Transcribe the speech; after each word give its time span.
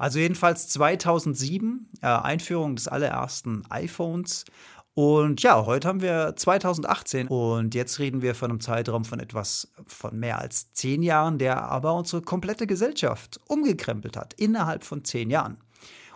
Also 0.00 0.18
jedenfalls 0.18 0.66
2007, 0.68 1.86
äh, 2.00 2.06
Einführung 2.06 2.74
des 2.74 2.88
allerersten 2.88 3.64
iPhones. 3.68 4.46
Und 4.94 5.42
ja, 5.42 5.66
heute 5.66 5.88
haben 5.88 6.00
wir 6.00 6.32
2018 6.34 7.28
und 7.28 7.74
jetzt 7.74 7.98
reden 7.98 8.22
wir 8.22 8.34
von 8.34 8.50
einem 8.50 8.60
Zeitraum 8.60 9.04
von 9.04 9.20
etwas 9.20 9.70
von 9.86 10.18
mehr 10.18 10.38
als 10.38 10.72
zehn 10.72 11.02
Jahren, 11.02 11.36
der 11.36 11.64
aber 11.64 11.92
unsere 11.92 12.22
komplette 12.22 12.66
Gesellschaft 12.66 13.40
umgekrempelt 13.46 14.16
hat, 14.16 14.32
innerhalb 14.32 14.84
von 14.84 15.04
zehn 15.04 15.28
Jahren. 15.28 15.58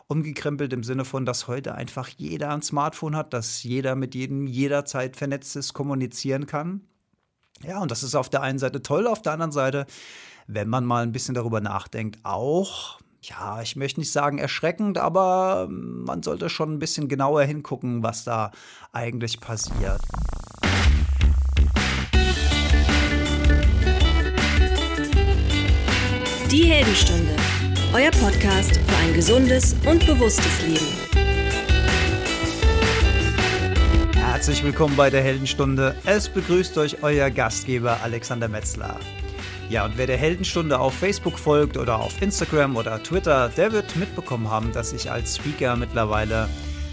Umgekrempelt 0.07 0.73
im 0.73 0.83
Sinne 0.83 1.05
von, 1.05 1.27
dass 1.27 1.47
heute 1.47 1.75
einfach 1.75 2.09
jeder 2.09 2.55
ein 2.55 2.63
Smartphone 2.63 3.15
hat, 3.15 3.35
dass 3.35 3.65
jeder 3.65 3.97
mit 3.97 4.15
jedem 4.15 4.47
jederzeit 4.47 5.15
vernetzt 5.15 5.57
ist, 5.57 5.75
kommunizieren 5.75 6.47
kann. 6.47 6.81
Ja, 7.63 7.83
und 7.83 7.91
das 7.91 8.03
ist 8.03 8.15
auf 8.15 8.31
der 8.31 8.41
einen 8.41 8.59
Seite 8.59 8.81
toll, 8.81 9.07
auf 9.07 9.21
der 9.21 9.35
anderen 9.35 9.53
Seite, 9.53 9.85
wenn 10.47 10.71
man 10.71 10.87
mal 10.87 11.03
ein 11.03 11.13
bisschen 11.13 11.35
darüber 11.35 11.61
nachdenkt, 11.61 12.19
auch 12.23 12.99
ja, 13.29 13.63
ich 13.63 13.77
möchte 13.77 14.01
nicht 14.01 14.13
sagen 14.13 14.39
erschreckend, 14.39 14.99
aber 14.99 15.67
man 15.71 16.23
sollte 16.23 16.49
schon 16.51 16.75
ein 16.75 16.79
bisschen 16.79 17.09
genauer 17.09 17.43
hingucken, 17.43 18.03
was 18.03 18.25
da 18.25 18.51
eigentlich 18.93 19.41
passiert. 19.41 20.01
Die 26.51 26.65
Heldenstunde, 26.65 27.35
euer 27.95 28.11
Podcast 28.11 28.77
für 28.77 28.97
ein 28.99 29.15
gesundes 29.15 29.75
und 29.87 30.07
bewusstes 30.07 30.63
Leben. 30.67 30.87
Herzlich 34.15 34.63
willkommen 34.63 34.95
bei 34.97 35.11
der 35.11 35.23
Heldenstunde. 35.23 35.97
Es 36.05 36.29
begrüßt 36.29 36.77
euch 36.79 37.03
euer 37.03 37.31
Gastgeber 37.31 38.01
Alexander 38.03 38.49
Metzler. 38.49 38.99
Ja, 39.71 39.87
und 39.87 39.97
wer 39.97 40.07
der 40.07 40.19
Heldenstunde 40.19 40.79
auf 40.79 40.95
Facebook 40.95 41.39
folgt 41.39 41.77
oder 41.77 41.99
auf 41.99 42.21
Instagram 42.21 42.77
oder 42.77 43.03
Twitter, 43.03 43.49
der 43.49 43.73
wird 43.73 43.97
mitbekommen 43.97 44.51
haben, 44.51 44.73
dass 44.73 44.93
ich 44.93 45.11
als 45.11 45.37
Speaker 45.37 45.75
mittlerweile 45.77 46.49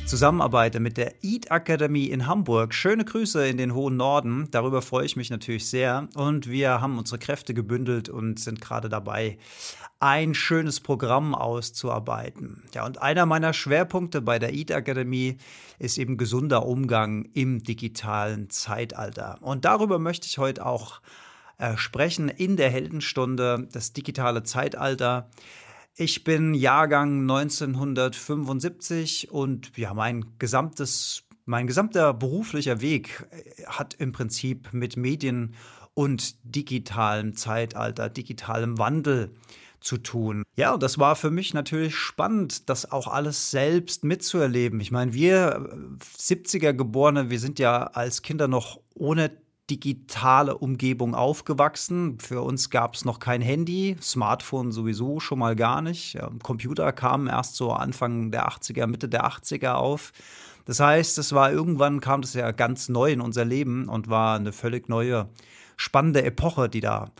zusammenarbeite 0.06 0.80
mit 0.80 0.98
der 0.98 1.24
Eat 1.24 1.52
Academy 1.52 2.06
in 2.06 2.28
Hamburg. 2.28 2.74
Schöne 2.74 3.06
Grüße 3.06 3.46
in 3.48 3.58
den 3.58 3.76
hohen 3.76 3.98
Norden. 3.98 4.48
Darüber 4.52 4.82
freue 4.82 5.06
ich 5.06 5.16
mich 5.16 5.30
natürlich 5.30 5.68
sehr. 5.68 6.08
Und 6.16 6.50
wir 6.50 6.82
haben 6.82 6.98
unsere 6.98 7.20
Kräfte 7.20 7.54
gebündelt 7.54 8.10
und 8.10 8.40
sind 8.40 8.62
gerade 8.62 8.90
dabei, 8.90 9.38
ein 10.00 10.34
schönes 10.34 10.80
Programm 10.80 11.36
auszuarbeiten. 11.36 12.64
Ja, 12.74 12.86
und 12.86 13.02
einer 13.02 13.26
meiner 13.26 13.54
Schwerpunkte 13.54 14.22
bei 14.22 14.40
der 14.40 14.54
Eat 14.54 14.72
Academy 14.72 15.38
ist 15.78 15.98
eben 15.98 16.18
gesunder 16.18 16.66
Umgang 16.66 17.30
im 17.34 17.64
digitalen 17.64 18.50
Zeitalter. 18.50 19.38
Und 19.42 19.66
darüber 19.66 20.00
möchte 20.00 20.26
ich 20.26 20.40
heute 20.40 20.66
auch 20.66 21.02
äh, 21.62 21.78
sprechen 21.78 22.28
in 22.28 22.58
der 22.58 22.72
Heldenstunde, 22.72 23.68
das 23.72 23.94
digitale 23.94 24.42
Zeitalter. 24.42 25.30
Ich 25.96 26.24
bin 26.24 26.56
Jahrgang 26.56 27.22
1975 27.22 29.30
und 29.30 29.78
ja, 29.78 29.94
mein 29.94 30.26
gesamtes, 30.40 31.22
mein 31.46 31.68
gesamter 31.68 32.16
beruflicher 32.16 32.82
Weg 32.82 33.28
äh, 33.30 33.66
hat 33.66 33.94
im 33.94 34.12
Prinzip 34.12 34.74
mit 34.74 34.98
Medien 34.98 35.54
und 35.94 36.34
digitalem 36.44 37.36
Zeitalter, 37.36 38.10
digitalem 38.10 38.80
Wandel 38.80 39.36
zu 39.82 39.98
tun. 39.98 40.42
Ja, 40.56 40.74
und 40.74 40.82
das 40.82 40.98
war 40.98 41.16
für 41.16 41.30
mich 41.30 41.54
natürlich 41.54 41.96
spannend, 41.96 42.70
das 42.70 42.92
auch 42.92 43.08
alles 43.08 43.52
selbst 43.52 44.04
mitzuerleben. 44.04 44.80
Ich 44.80 44.90
meine, 44.90 45.14
wir 45.14 45.70
70er 46.18 46.70
äh, 46.70 46.74
Geborene, 46.74 47.30
wir 47.30 47.40
sind 47.40 47.60
ja 47.60 47.84
als 47.84 48.24
Kinder 48.24 48.48
noch 48.48 48.80
ohne 48.96 49.30
digitale 49.72 50.58
Umgebung 50.58 51.16
aufgewachsen. 51.16 52.20
Für 52.20 52.42
uns 52.42 52.70
gab 52.70 52.96
es 52.96 53.06
noch 53.06 53.20
kein 53.20 53.42
Handy, 53.42 53.96
Smartphone 54.02 54.74
sowieso 54.74 55.22
schon 55.22 55.40
mal 55.40 55.56
gar 55.56 55.82
nicht. 55.82 56.18
Computer 56.44 56.92
kamen 56.92 57.28
erst 57.28 57.56
so 57.56 57.72
Anfang 57.72 58.32
der 58.32 58.50
80er, 58.50 58.86
Mitte 58.86 59.08
der 59.08 59.26
80er 59.26 59.76
auf. 59.76 60.12
Das 60.66 60.82
heißt, 60.82 61.18
es 61.18 61.32
war 61.32 61.52
irgendwann 61.52 62.02
kam 62.02 62.22
das 62.22 62.34
ja 62.34 62.52
ganz 62.52 62.90
neu 62.90 63.14
in 63.14 63.22
unser 63.22 63.46
Leben 63.46 63.88
und 63.88 64.10
war 64.10 64.36
eine 64.36 64.52
völlig 64.52 64.90
neue, 64.90 65.30
spannende 65.78 66.24
Epoche, 66.24 66.68
die 66.68 66.82
da 66.82 67.12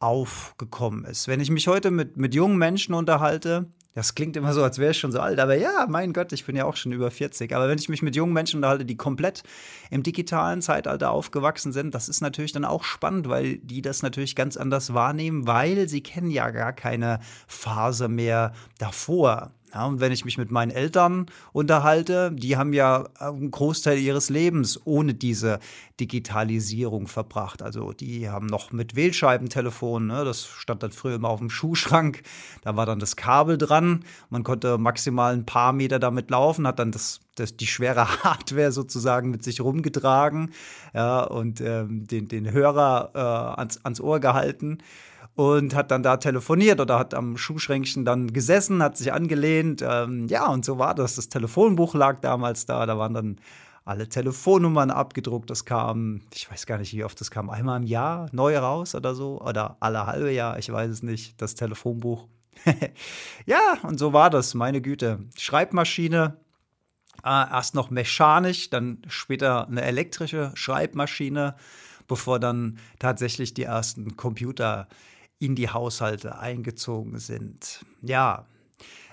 aufgekommen 0.00 1.04
ist. 1.04 1.28
Wenn 1.28 1.40
ich 1.40 1.50
mich 1.50 1.68
heute 1.68 1.90
mit, 1.90 2.16
mit 2.16 2.34
jungen 2.34 2.56
Menschen 2.56 2.94
unterhalte, 2.94 3.66
das 3.94 4.14
klingt 4.14 4.36
immer 4.36 4.52
so, 4.52 4.62
als 4.62 4.78
wäre 4.78 4.92
ich 4.92 4.98
schon 4.98 5.12
so 5.12 5.20
alt, 5.20 5.40
aber 5.40 5.56
ja, 5.56 5.86
mein 5.88 6.12
Gott, 6.12 6.32
ich 6.32 6.44
bin 6.44 6.54
ja 6.54 6.64
auch 6.64 6.76
schon 6.76 6.92
über 6.92 7.10
40. 7.10 7.54
Aber 7.54 7.68
wenn 7.68 7.78
ich 7.78 7.88
mich 7.88 8.02
mit 8.02 8.14
jungen 8.14 8.32
Menschen 8.32 8.58
unterhalte, 8.58 8.84
die 8.84 8.96
komplett 8.96 9.42
im 9.90 10.02
digitalen 10.02 10.62
Zeitalter 10.62 11.10
aufgewachsen 11.10 11.72
sind, 11.72 11.94
das 11.94 12.08
ist 12.08 12.20
natürlich 12.20 12.52
dann 12.52 12.64
auch 12.64 12.84
spannend, 12.84 13.28
weil 13.28 13.56
die 13.58 13.82
das 13.82 14.02
natürlich 14.02 14.36
ganz 14.36 14.56
anders 14.56 14.94
wahrnehmen, 14.94 15.46
weil 15.46 15.88
sie 15.88 16.02
kennen 16.02 16.30
ja 16.30 16.50
gar 16.50 16.72
keine 16.72 17.18
Phase 17.46 18.08
mehr 18.08 18.52
davor. 18.78 19.52
Ja, 19.74 19.84
und 19.84 20.00
wenn 20.00 20.12
ich 20.12 20.24
mich 20.24 20.38
mit 20.38 20.50
meinen 20.50 20.70
Eltern 20.70 21.26
unterhalte, 21.52 22.32
die 22.32 22.56
haben 22.56 22.72
ja 22.72 23.04
einen 23.18 23.50
Großteil 23.50 23.98
ihres 23.98 24.30
Lebens 24.30 24.80
ohne 24.84 25.12
diese 25.12 25.58
Digitalisierung 26.00 27.06
verbracht. 27.06 27.62
Also 27.62 27.92
die 27.92 28.30
haben 28.30 28.46
noch 28.46 28.72
mit 28.72 28.96
Wählscheibentelefon, 28.96 30.06
ne, 30.06 30.24
das 30.24 30.46
stand 30.46 30.82
dann 30.82 30.92
früher 30.92 31.16
immer 31.16 31.28
auf 31.28 31.40
dem 31.40 31.50
Schuhschrank, 31.50 32.22
da 32.62 32.76
war 32.76 32.86
dann 32.86 32.98
das 32.98 33.16
Kabel 33.16 33.58
dran, 33.58 34.04
man 34.30 34.42
konnte 34.42 34.78
maximal 34.78 35.34
ein 35.34 35.44
paar 35.44 35.72
Meter 35.72 35.98
damit 35.98 36.30
laufen, 36.30 36.66
hat 36.66 36.78
dann 36.78 36.92
das, 36.92 37.20
das 37.34 37.56
die 37.56 37.66
schwere 37.66 38.08
Hardware 38.24 38.72
sozusagen 38.72 39.30
mit 39.30 39.44
sich 39.44 39.60
rumgetragen 39.60 40.52
ja, 40.94 41.24
und 41.24 41.60
ähm, 41.60 42.06
den, 42.06 42.28
den 42.28 42.50
Hörer 42.50 43.10
äh, 43.14 43.60
ans, 43.60 43.84
ans 43.84 44.00
Ohr 44.00 44.20
gehalten 44.20 44.78
und 45.38 45.72
hat 45.72 45.92
dann 45.92 46.02
da 46.02 46.16
telefoniert 46.16 46.80
oder 46.80 46.98
hat 46.98 47.14
am 47.14 47.36
Schuhschränkchen 47.36 48.04
dann 48.04 48.32
gesessen, 48.32 48.82
hat 48.82 48.96
sich 48.96 49.12
angelehnt. 49.12 49.84
Ähm, 49.86 50.26
ja, 50.26 50.48
und 50.48 50.64
so 50.64 50.80
war 50.80 50.96
das. 50.96 51.14
Das 51.14 51.28
Telefonbuch 51.28 51.94
lag 51.94 52.18
damals 52.18 52.66
da. 52.66 52.86
Da 52.86 52.98
waren 52.98 53.14
dann 53.14 53.40
alle 53.84 54.08
Telefonnummern 54.08 54.90
abgedruckt. 54.90 55.48
Das 55.48 55.64
kam, 55.64 56.22
ich 56.34 56.50
weiß 56.50 56.66
gar 56.66 56.78
nicht, 56.78 56.92
wie 56.92 57.04
oft 57.04 57.20
das 57.20 57.30
kam, 57.30 57.50
einmal 57.50 57.80
im 57.80 57.86
Jahr 57.86 58.28
neu 58.32 58.58
raus 58.58 58.96
oder 58.96 59.14
so. 59.14 59.40
Oder 59.40 59.76
alle 59.78 60.06
halbe 60.06 60.32
Jahr, 60.32 60.58
ich 60.58 60.72
weiß 60.72 60.90
es 60.90 61.02
nicht, 61.04 61.40
das 61.40 61.54
Telefonbuch. 61.54 62.26
ja, 63.46 63.76
und 63.84 63.96
so 63.96 64.12
war 64.12 64.30
das, 64.30 64.54
meine 64.54 64.80
Güte. 64.80 65.20
Schreibmaschine, 65.36 66.36
äh, 67.22 67.28
erst 67.28 67.76
noch 67.76 67.90
mechanisch, 67.90 68.70
dann 68.70 69.02
später 69.06 69.68
eine 69.68 69.82
elektrische 69.82 70.50
Schreibmaschine, 70.54 71.54
bevor 72.08 72.40
dann 72.40 72.80
tatsächlich 72.98 73.54
die 73.54 73.62
ersten 73.62 74.16
Computer 74.16 74.88
in 75.38 75.54
die 75.54 75.70
Haushalte 75.70 76.38
eingezogen 76.38 77.18
sind. 77.18 77.84
Ja, 78.02 78.46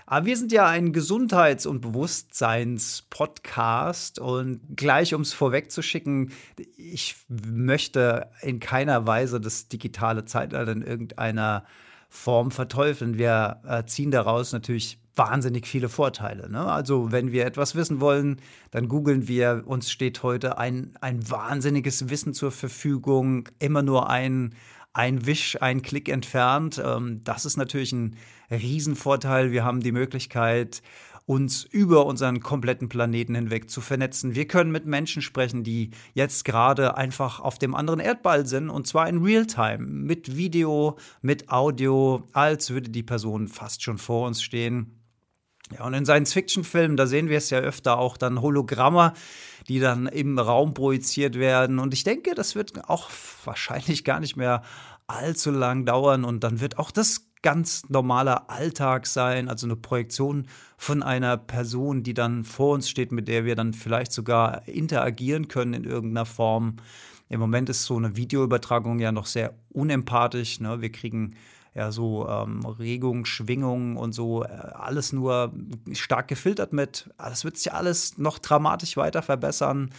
aber 0.08 0.28
wir 0.28 0.38
sind 0.38 0.52
ja 0.52 0.68
ein 0.68 0.94
Gesundheits- 0.94 1.66
und 1.66 1.82
Bewusstseins-Podcast 1.82 4.20
und 4.20 4.62
gleich 4.76 5.16
um 5.16 5.22
es 5.22 5.34
vorwegzuschicken, 5.34 6.32
ich 6.78 7.16
möchte 7.28 8.30
in 8.42 8.60
keiner 8.60 9.08
Weise 9.08 9.42
das 9.42 9.68
digitale 9.68 10.26
Zeitalter 10.26 10.74
in 10.74 10.84
irgendeiner 10.84 11.66
Form 12.08 12.52
verteufeln. 12.52 13.18
Wir 13.18 13.62
äh, 13.68 13.84
ziehen 13.86 14.12
daraus 14.12 14.54
natürlich 14.54 15.00
wahnsinnig 15.16 15.66
viele 15.66 15.90
Vorteile. 15.90 16.52
Ne? 16.52 16.64
Also 16.64 17.12
wenn 17.12 17.32
wir 17.32 17.48
etwas 17.48 17.74
wissen 17.74 18.00
wollen, 18.00 18.40
dann 18.70 18.88
googeln 18.88 19.28
wir, 19.28 19.64
uns 19.66 19.90
steht 19.90 20.22
heute 20.22 20.60
ein, 20.60 20.94
ein 21.02 21.28
wahnsinniges 21.30 22.10
Wissen 22.10 22.34
zur 22.34 22.52
Verfügung, 22.52 23.50
immer 23.58 23.82
nur 23.82 24.08
ein 24.10 24.54
ein 24.96 25.26
Wisch, 25.26 25.62
ein 25.62 25.82
Klick 25.82 26.10
entfernt. 26.10 26.82
Ähm, 26.84 27.22
das 27.24 27.46
ist 27.46 27.58
natürlich 27.58 27.92
ein 27.92 28.16
Riesenvorteil. 28.50 29.52
Wir 29.52 29.64
haben 29.64 29.82
die 29.82 29.92
Möglichkeit, 29.92 30.82
uns 31.26 31.64
über 31.64 32.06
unseren 32.06 32.40
kompletten 32.40 32.88
Planeten 32.88 33.36
hinweg 33.36 33.70
zu 33.70 33.82
vernetzen. 33.82 34.36
Wir 34.36 34.48
können 34.48 34.72
mit 34.72 34.86
Menschen 34.86 35.22
sprechen, 35.22 35.64
die 35.64 35.90
jetzt 36.14 36.46
gerade 36.46 36.96
einfach 36.98 37.40
auf 37.40 37.58
dem 37.60 37.76
anderen 37.76 38.00
Erdball 38.00 38.46
sind 38.46 38.70
und 38.70 38.88
zwar 38.88 39.10
in 39.10 39.24
Realtime, 39.24 39.80
mit 39.80 40.38
Video, 40.38 40.98
mit 41.22 41.50
Audio, 41.50 42.28
als 42.32 42.70
würde 42.70 42.90
die 42.90 43.04
Person 43.04 43.48
fast 43.48 43.84
schon 43.84 43.98
vor 43.98 44.28
uns 44.28 44.42
stehen. 44.42 45.02
Ja, 45.74 45.86
und 45.86 45.96
in 45.96 46.06
Science-Fiction-Filmen, 46.06 46.96
da 46.96 47.08
sehen 47.08 47.28
wir 47.28 47.40
es 47.40 47.50
ja 47.50 47.58
öfter 47.58 47.98
auch 47.98 48.18
dann 48.18 48.40
Hologramme, 48.40 49.14
die 49.68 49.80
dann 49.80 50.08
im 50.08 50.38
Raum 50.38 50.74
projiziert 50.74 51.36
werden. 51.36 51.80
Und 51.80 51.94
ich 51.94 52.04
denke, 52.04 52.36
das 52.36 52.56
wird 52.56 52.90
auch 52.90 53.10
wahrscheinlich 53.44 54.04
gar 54.04 54.20
nicht 54.20 54.36
mehr 54.36 54.62
allzu 55.08 55.52
lang 55.52 55.86
dauern. 55.86 56.24
Und 56.24 56.44
dann 56.44 56.60
wird 56.60 56.78
auch 56.78 56.92
das 56.92 57.28
ganz 57.42 57.84
normaler 57.90 58.50
Alltag 58.50 59.06
sein, 59.06 59.50
also 59.50 59.68
eine 59.68 59.76
Projektion 59.76 60.48
von 60.78 61.04
einer 61.04 61.38
Person, 61.38 62.02
die 62.02 62.16
dann 62.16 62.44
vor 62.44 62.74
uns 62.74 62.90
steht, 62.90 63.12
mit 63.12 63.28
der 63.28 63.46
wir 63.46 63.56
dann 63.56 63.74
vielleicht 63.74 64.12
sogar 64.12 64.68
interagieren 64.68 65.48
können 65.48 65.76
in 65.76 65.84
irgendeiner 65.84 66.26
Form. 66.26 66.78
Im 67.30 67.40
Moment 67.40 67.70
ist 67.70 67.84
so 67.84 67.98
eine 67.98 68.16
Videoübertragung 68.16 69.00
ja 69.00 69.12
noch 69.12 69.28
sehr 69.28 69.54
unempathisch. 69.70 70.60
Ne? 70.60 70.82
Wir 70.82 70.92
kriegen 70.92 71.36
ja, 71.76 71.92
so 71.92 72.28
ähm, 72.28 72.66
Regung, 72.66 73.26
Schwingung 73.26 73.98
und 73.98 74.14
so, 74.14 74.44
äh, 74.44 74.48
alles 74.48 75.12
nur 75.12 75.54
stark 75.92 76.30
gefiltert 76.30 76.72
mit. 76.72 77.10
Das 77.18 77.44
wird 77.44 77.58
sich 77.58 77.74
alles 77.74 78.18
noch 78.18 78.40
dramatisch 78.40 78.96
weiter 78.96 79.22
verbessern. 79.22 79.92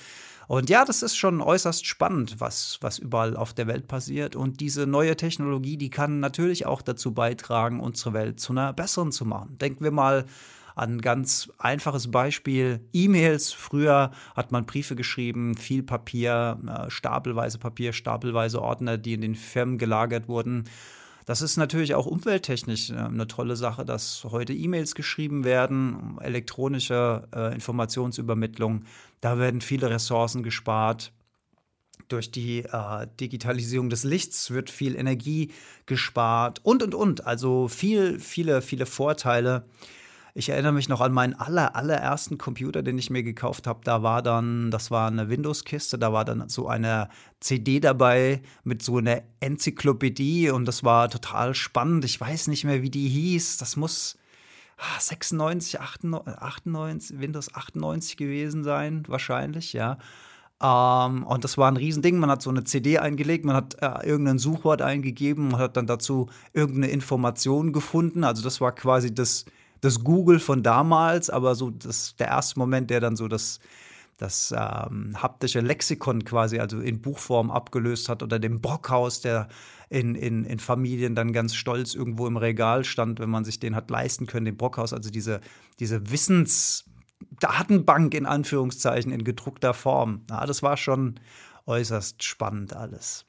Und 0.48 0.70
ja, 0.70 0.84
das 0.84 1.02
ist 1.02 1.16
schon 1.16 1.42
äußerst 1.42 1.84
spannend, 1.84 2.36
was, 2.40 2.78
was 2.80 2.98
überall 2.98 3.36
auf 3.36 3.52
der 3.52 3.66
Welt 3.66 3.88
passiert. 3.88 4.36
Und 4.36 4.60
diese 4.60 4.86
neue 4.86 5.16
Technologie, 5.16 5.76
die 5.76 5.90
kann 5.90 6.20
natürlich 6.20 6.66
auch 6.66 6.82
dazu 6.82 7.12
beitragen, 7.12 7.80
unsere 7.80 8.14
Welt 8.14 8.40
zu 8.40 8.52
einer 8.52 8.72
besseren 8.72 9.12
zu 9.12 9.26
machen. 9.26 9.58
Denken 9.58 9.84
wir 9.84 9.90
mal 9.90 10.24
an 10.76 10.96
ein 10.96 11.00
ganz 11.00 11.50
einfaches 11.58 12.10
Beispiel. 12.10 12.80
E-Mails. 12.92 13.52
Früher 13.52 14.12
hat 14.34 14.52
man 14.52 14.66
Briefe 14.66 14.94
geschrieben, 14.94 15.56
viel 15.56 15.82
Papier, 15.82 16.58
äh, 16.66 16.90
stapelweise 16.90 17.58
Papier, 17.58 17.92
stapelweise 17.92 18.62
Ordner, 18.62 18.98
die 18.98 19.14
in 19.14 19.22
den 19.22 19.34
Firmen 19.34 19.78
gelagert 19.78 20.28
wurden. 20.28 20.64
Das 21.26 21.42
ist 21.42 21.56
natürlich 21.56 21.94
auch 21.96 22.06
umwelttechnisch 22.06 22.90
äh, 22.90 22.94
eine 22.94 23.26
tolle 23.26 23.56
Sache, 23.56 23.84
dass 23.84 24.24
heute 24.24 24.54
E-Mails 24.54 24.94
geschrieben 24.94 25.44
werden, 25.44 26.16
elektronische 26.20 27.28
äh, 27.34 27.52
Informationsübermittlung. 27.52 28.84
Da 29.20 29.38
werden 29.38 29.60
viele 29.60 29.90
Ressourcen 29.90 30.42
gespart. 30.42 31.12
Durch 32.08 32.30
die 32.30 32.60
äh, 32.60 33.06
Digitalisierung 33.18 33.90
des 33.90 34.04
Lichts 34.04 34.52
wird 34.52 34.70
viel 34.70 34.94
Energie 34.94 35.50
gespart 35.86 36.60
und, 36.62 36.84
und, 36.84 36.94
und. 36.94 37.26
Also 37.26 37.66
viel, 37.66 38.20
viele, 38.20 38.62
viele 38.62 38.86
Vorteile. 38.86 39.66
Ich 40.38 40.50
erinnere 40.50 40.72
mich 40.72 40.90
noch 40.90 41.00
an 41.00 41.14
meinen 41.14 41.32
aller, 41.32 41.76
allerersten 41.76 42.36
Computer, 42.36 42.82
den 42.82 42.98
ich 42.98 43.08
mir 43.08 43.22
gekauft 43.22 43.66
habe. 43.66 43.80
Da 43.84 44.02
war 44.02 44.20
dann, 44.20 44.70
das 44.70 44.90
war 44.90 45.08
eine 45.08 45.30
Windows-Kiste, 45.30 45.98
da 45.98 46.12
war 46.12 46.26
dann 46.26 46.50
so 46.50 46.68
eine 46.68 47.08
CD 47.40 47.80
dabei 47.80 48.42
mit 48.62 48.82
so 48.82 48.98
einer 48.98 49.22
Enzyklopädie 49.40 50.50
und 50.50 50.66
das 50.66 50.84
war 50.84 51.08
total 51.08 51.54
spannend. 51.54 52.04
Ich 52.04 52.20
weiß 52.20 52.48
nicht 52.48 52.64
mehr, 52.64 52.82
wie 52.82 52.90
die 52.90 53.08
hieß. 53.08 53.56
Das 53.56 53.76
muss 53.76 54.18
96, 54.98 55.80
98, 55.80 56.38
98 56.38 57.18
Windows 57.18 57.54
98 57.54 58.18
gewesen 58.18 58.62
sein, 58.62 59.04
wahrscheinlich, 59.08 59.72
ja. 59.72 59.96
Ähm, 60.62 61.24
und 61.24 61.44
das 61.44 61.56
war 61.56 61.70
ein 61.70 61.78
Riesending. 61.78 62.18
Man 62.18 62.30
hat 62.30 62.42
so 62.42 62.50
eine 62.50 62.64
CD 62.64 62.98
eingelegt, 62.98 63.46
man 63.46 63.56
hat 63.56 63.76
äh, 63.80 64.06
irgendein 64.06 64.38
Suchwort 64.38 64.82
eingegeben, 64.82 65.48
man 65.48 65.60
hat 65.60 65.78
dann 65.78 65.86
dazu 65.86 66.28
irgendeine 66.52 66.88
Information 66.88 67.72
gefunden. 67.72 68.22
Also 68.22 68.42
das 68.42 68.60
war 68.60 68.72
quasi 68.72 69.14
das 69.14 69.46
das 69.80 70.04
Google 70.04 70.38
von 70.38 70.62
damals, 70.62 71.30
aber 71.30 71.54
so 71.54 71.70
das, 71.70 72.16
der 72.16 72.28
erste 72.28 72.58
Moment, 72.58 72.90
der 72.90 73.00
dann 73.00 73.16
so 73.16 73.28
das, 73.28 73.60
das 74.16 74.54
ähm, 74.56 75.20
haptische 75.22 75.60
Lexikon 75.60 76.24
quasi, 76.24 76.58
also 76.58 76.80
in 76.80 77.02
Buchform 77.02 77.50
abgelöst 77.50 78.08
hat, 78.08 78.22
oder 78.22 78.38
dem 78.38 78.60
Brockhaus, 78.60 79.20
der 79.20 79.48
in, 79.88 80.14
in, 80.14 80.44
in 80.44 80.58
Familien 80.58 81.14
dann 81.14 81.32
ganz 81.32 81.54
stolz 81.54 81.94
irgendwo 81.94 82.26
im 82.26 82.36
Regal 82.36 82.84
stand, 82.84 83.20
wenn 83.20 83.30
man 83.30 83.44
sich 83.44 83.60
den 83.60 83.76
hat 83.76 83.90
leisten 83.90 84.26
können, 84.26 84.46
den 84.46 84.56
Brockhaus, 84.56 84.92
also 84.92 85.10
diese, 85.10 85.40
diese 85.78 86.10
Wissensdatenbank 86.10 88.14
in 88.14 88.26
Anführungszeichen 88.26 89.12
in 89.12 89.24
gedruckter 89.24 89.74
Form. 89.74 90.22
Ja, 90.28 90.46
das 90.46 90.62
war 90.62 90.76
schon 90.76 91.20
äußerst 91.66 92.22
spannend 92.22 92.74
alles. 92.74 93.26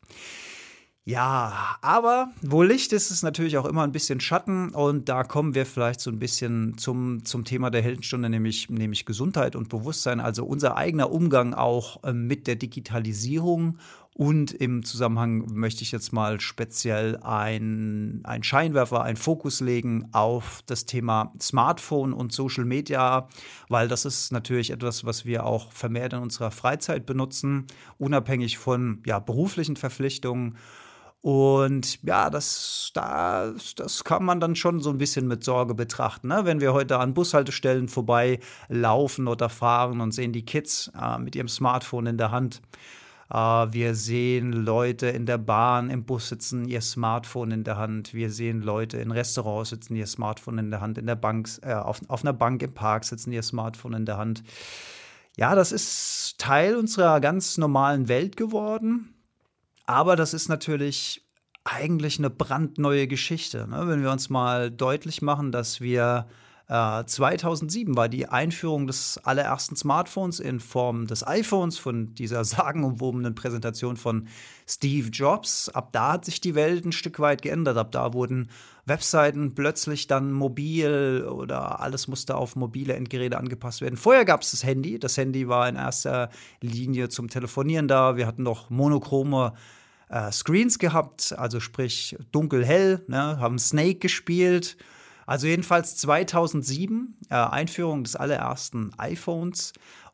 Ja, 1.08 1.78
aber 1.80 2.34
wo 2.42 2.64
Licht 2.64 2.92
ist, 2.92 3.12
ist 3.12 3.24
natürlich 3.24 3.58
auch 3.58 3.64
immer 3.64 3.84
ein 3.84 3.94
bisschen 3.94 4.20
Schatten 4.20 4.72
und 4.72 5.08
da 5.08 5.24
kommen 5.24 5.56
wir 5.56 5.66
vielleicht 5.66 6.02
so 6.02 6.12
ein 6.12 6.20
bisschen 6.20 6.78
zum, 6.78 7.24
zum 7.24 7.46
Thema 7.46 7.70
der 7.70 7.82
Heldenstunde, 7.82 8.30
nämlich, 8.30 8.70
nämlich 8.70 9.06
Gesundheit 9.06 9.56
und 9.56 9.70
Bewusstsein, 9.70 10.20
also 10.20 10.44
unser 10.44 10.76
eigener 10.76 11.10
Umgang 11.10 11.54
auch 11.54 12.04
äh, 12.04 12.12
mit 12.12 12.46
der 12.46 12.58
Digitalisierung 12.58 13.78
und 14.16 14.52
im 14.52 14.84
Zusammenhang 14.84 15.46
möchte 15.54 15.82
ich 15.84 15.94
jetzt 15.94 16.12
mal 16.12 16.42
speziell 16.42 17.16
ein, 17.22 18.20
ein 18.26 18.44
Scheinwerfer, 18.44 19.02
einen 19.02 19.16
Fokus 19.16 19.62
legen 19.62 20.10
auf 20.12 20.62
das 20.66 20.86
Thema 20.86 21.32
Smartphone 21.40 22.12
und 22.12 22.34
Social 22.34 22.66
Media, 22.66 23.30
weil 23.70 23.88
das 23.88 24.04
ist 24.04 24.34
natürlich 24.34 24.72
etwas, 24.72 25.06
was 25.06 25.26
wir 25.26 25.46
auch 25.46 25.72
vermehrt 25.72 26.12
in 26.12 26.20
unserer 26.20 26.52
Freizeit 26.52 27.06
benutzen, 27.06 27.68
unabhängig 27.98 28.58
von 28.58 29.02
ja, 29.06 29.20
beruflichen 29.20 29.78
Verpflichtungen. 29.78 30.58
Und 31.28 32.02
ja, 32.04 32.30
das, 32.30 32.92
das, 32.94 33.76
das 33.76 34.06
kann 34.06 34.24
man 34.24 34.40
dann 34.40 34.56
schon 34.56 34.80
so 34.80 34.90
ein 34.90 34.98
bisschen 34.98 35.28
mit 35.28 35.44
Sorge 35.44 35.76
betrachten. 35.76 36.30
Ne? 36.30 36.46
Wenn 36.46 36.62
wir 36.62 36.72
heute 36.72 37.00
an 37.00 37.14
Bushaltestellen 37.14 37.90
vorbei 37.90 38.40
laufen 38.70 39.28
oder 39.28 39.50
fahren 39.50 40.00
und 40.00 40.14
sehen 40.14 40.32
die 40.32 40.46
Kids 40.46 40.90
äh, 40.98 41.18
mit 41.18 41.36
ihrem 41.36 41.50
Smartphone 41.50 42.06
in 42.06 42.18
der 42.18 42.32
Hand. 42.32 42.62
Äh, 43.30 43.36
wir 43.36 43.94
sehen 43.94 44.54
Leute 44.54 45.08
in 45.08 45.26
der 45.26 45.38
Bahn, 45.38 45.90
im 45.90 46.06
Bus 46.06 46.30
sitzen, 46.30 46.66
ihr 46.66 46.80
Smartphone 46.80 47.52
in 47.52 47.66
der 47.66 47.76
Hand. 47.76 48.14
Wir 48.14 48.32
sehen 48.32 48.62
Leute 48.62 48.96
in 48.96 49.12
Restaurants 49.12 49.72
sitzen, 49.72 49.98
ihr 49.98 50.08
Smartphone 50.08 50.60
in 50.60 50.72
der 50.72 50.80
Hand. 50.80 50.98
In 50.98 51.08
der 51.08 51.18
Bank, 51.18 51.50
äh, 51.62 51.74
auf, 51.74 52.00
auf 52.08 52.24
einer 52.24 52.32
Bank 52.32 52.64
im 52.64 52.74
Park 52.74 53.04
sitzen, 53.04 53.34
ihr 53.34 53.44
Smartphone 53.44 53.96
in 53.96 54.06
der 54.06 54.18
Hand. 54.18 54.46
Ja, 55.36 55.56
das 55.56 55.74
ist 55.74 56.36
Teil 56.38 56.78
unserer 56.78 57.20
ganz 57.20 57.58
normalen 57.58 58.08
Welt 58.08 58.38
geworden. 58.38 59.14
Aber 59.88 60.16
das 60.16 60.34
ist 60.34 60.50
natürlich 60.50 61.26
eigentlich 61.64 62.20
eine 62.20 62.30
brandneue 62.30 63.08
Geschichte. 63.08 63.68
Ne? 63.68 63.88
Wenn 63.88 64.04
wir 64.04 64.12
uns 64.12 64.30
mal 64.30 64.70
deutlich 64.70 65.22
machen, 65.22 65.52
dass 65.52 65.82
wir 65.82 66.28
äh, 66.70 67.06
2007 67.06 67.96
war 67.96 68.10
die 68.10 68.28
Einführung 68.28 68.88
des 68.88 69.18
allerersten 69.24 69.78
Smartphones 69.78 70.42
in 70.42 70.60
Form 70.60 71.08
des 71.08 71.26
iPhones 71.26 71.78
von 71.78 72.14
dieser 72.14 72.44
sagenumwobenen 72.46 73.36
Präsentation 73.36 73.96
von 73.96 74.28
Steve 74.68 75.08
Jobs. 75.10 75.70
Ab 75.70 75.90
da 75.94 76.14
hat 76.14 76.26
sich 76.26 76.42
die 76.42 76.56
Welt 76.56 76.86
ein 76.86 76.92
Stück 76.92 77.20
weit 77.20 77.42
geändert. 77.42 77.78
Ab 77.78 77.94
da 77.94 78.14
wurden 78.14 78.50
Webseiten 78.86 79.56
plötzlich 79.56 80.08
dann 80.08 80.34
mobil 80.34 81.26
oder 81.30 81.80
alles 81.80 82.10
musste 82.10 82.36
auf 82.36 82.58
mobile 82.58 82.94
Endgeräte 82.94 83.38
angepasst 83.38 83.80
werden. 83.80 83.96
Vorher 83.96 84.26
gab 84.26 84.42
es 84.42 84.52
das 84.52 84.66
Handy. 84.66 85.00
Das 85.00 85.16
Handy 85.16 85.48
war 85.48 85.70
in 85.70 85.78
erster 85.78 86.30
Linie 86.60 87.08
zum 87.08 87.30
Telefonieren 87.30 87.88
da. 87.88 88.18
Wir 88.18 88.28
hatten 88.28 88.44
noch 88.44 88.70
monochrome 88.70 89.54
äh, 90.10 90.32
Screens 90.34 90.80
gehabt, 90.80 91.34
also 91.38 91.62
sprich 91.62 92.18
dunkel-hell, 92.32 93.04
ne, 93.08 93.40
haben 93.40 93.58
Snake 93.58 94.00
gespielt. 94.00 94.78
Also 95.28 95.46
jedenfalls 95.46 95.98
2007, 95.98 97.18
äh, 97.30 97.36
Einführung 97.36 98.04
des 98.04 98.16
allerersten 98.16 98.92
iPhones. 98.98 99.74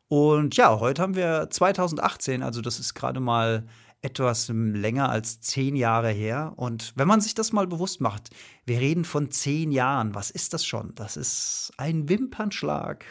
Und 0.09 0.57
ja, 0.57 0.79
heute 0.79 1.01
haben 1.01 1.15
wir 1.15 1.49
2018, 1.49 2.43
also 2.43 2.61
das 2.61 2.79
ist 2.79 2.95
gerade 2.95 3.19
mal 3.19 3.65
etwas 4.01 4.49
länger 4.49 5.09
als 5.09 5.39
zehn 5.39 5.75
Jahre 5.75 6.09
her. 6.09 6.53
Und 6.57 6.93
wenn 6.95 7.07
man 7.07 7.21
sich 7.21 7.35
das 7.35 7.53
mal 7.53 7.67
bewusst 7.67 8.01
macht, 8.01 8.31
wir 8.65 8.79
reden 8.79 9.05
von 9.05 9.31
zehn 9.31 9.71
Jahren. 9.71 10.13
Was 10.15 10.29
ist 10.29 10.53
das 10.53 10.65
schon? 10.65 10.93
Das 10.95 11.15
ist 11.15 11.71
ein 11.77 12.09
Wimpernschlag 12.09 13.05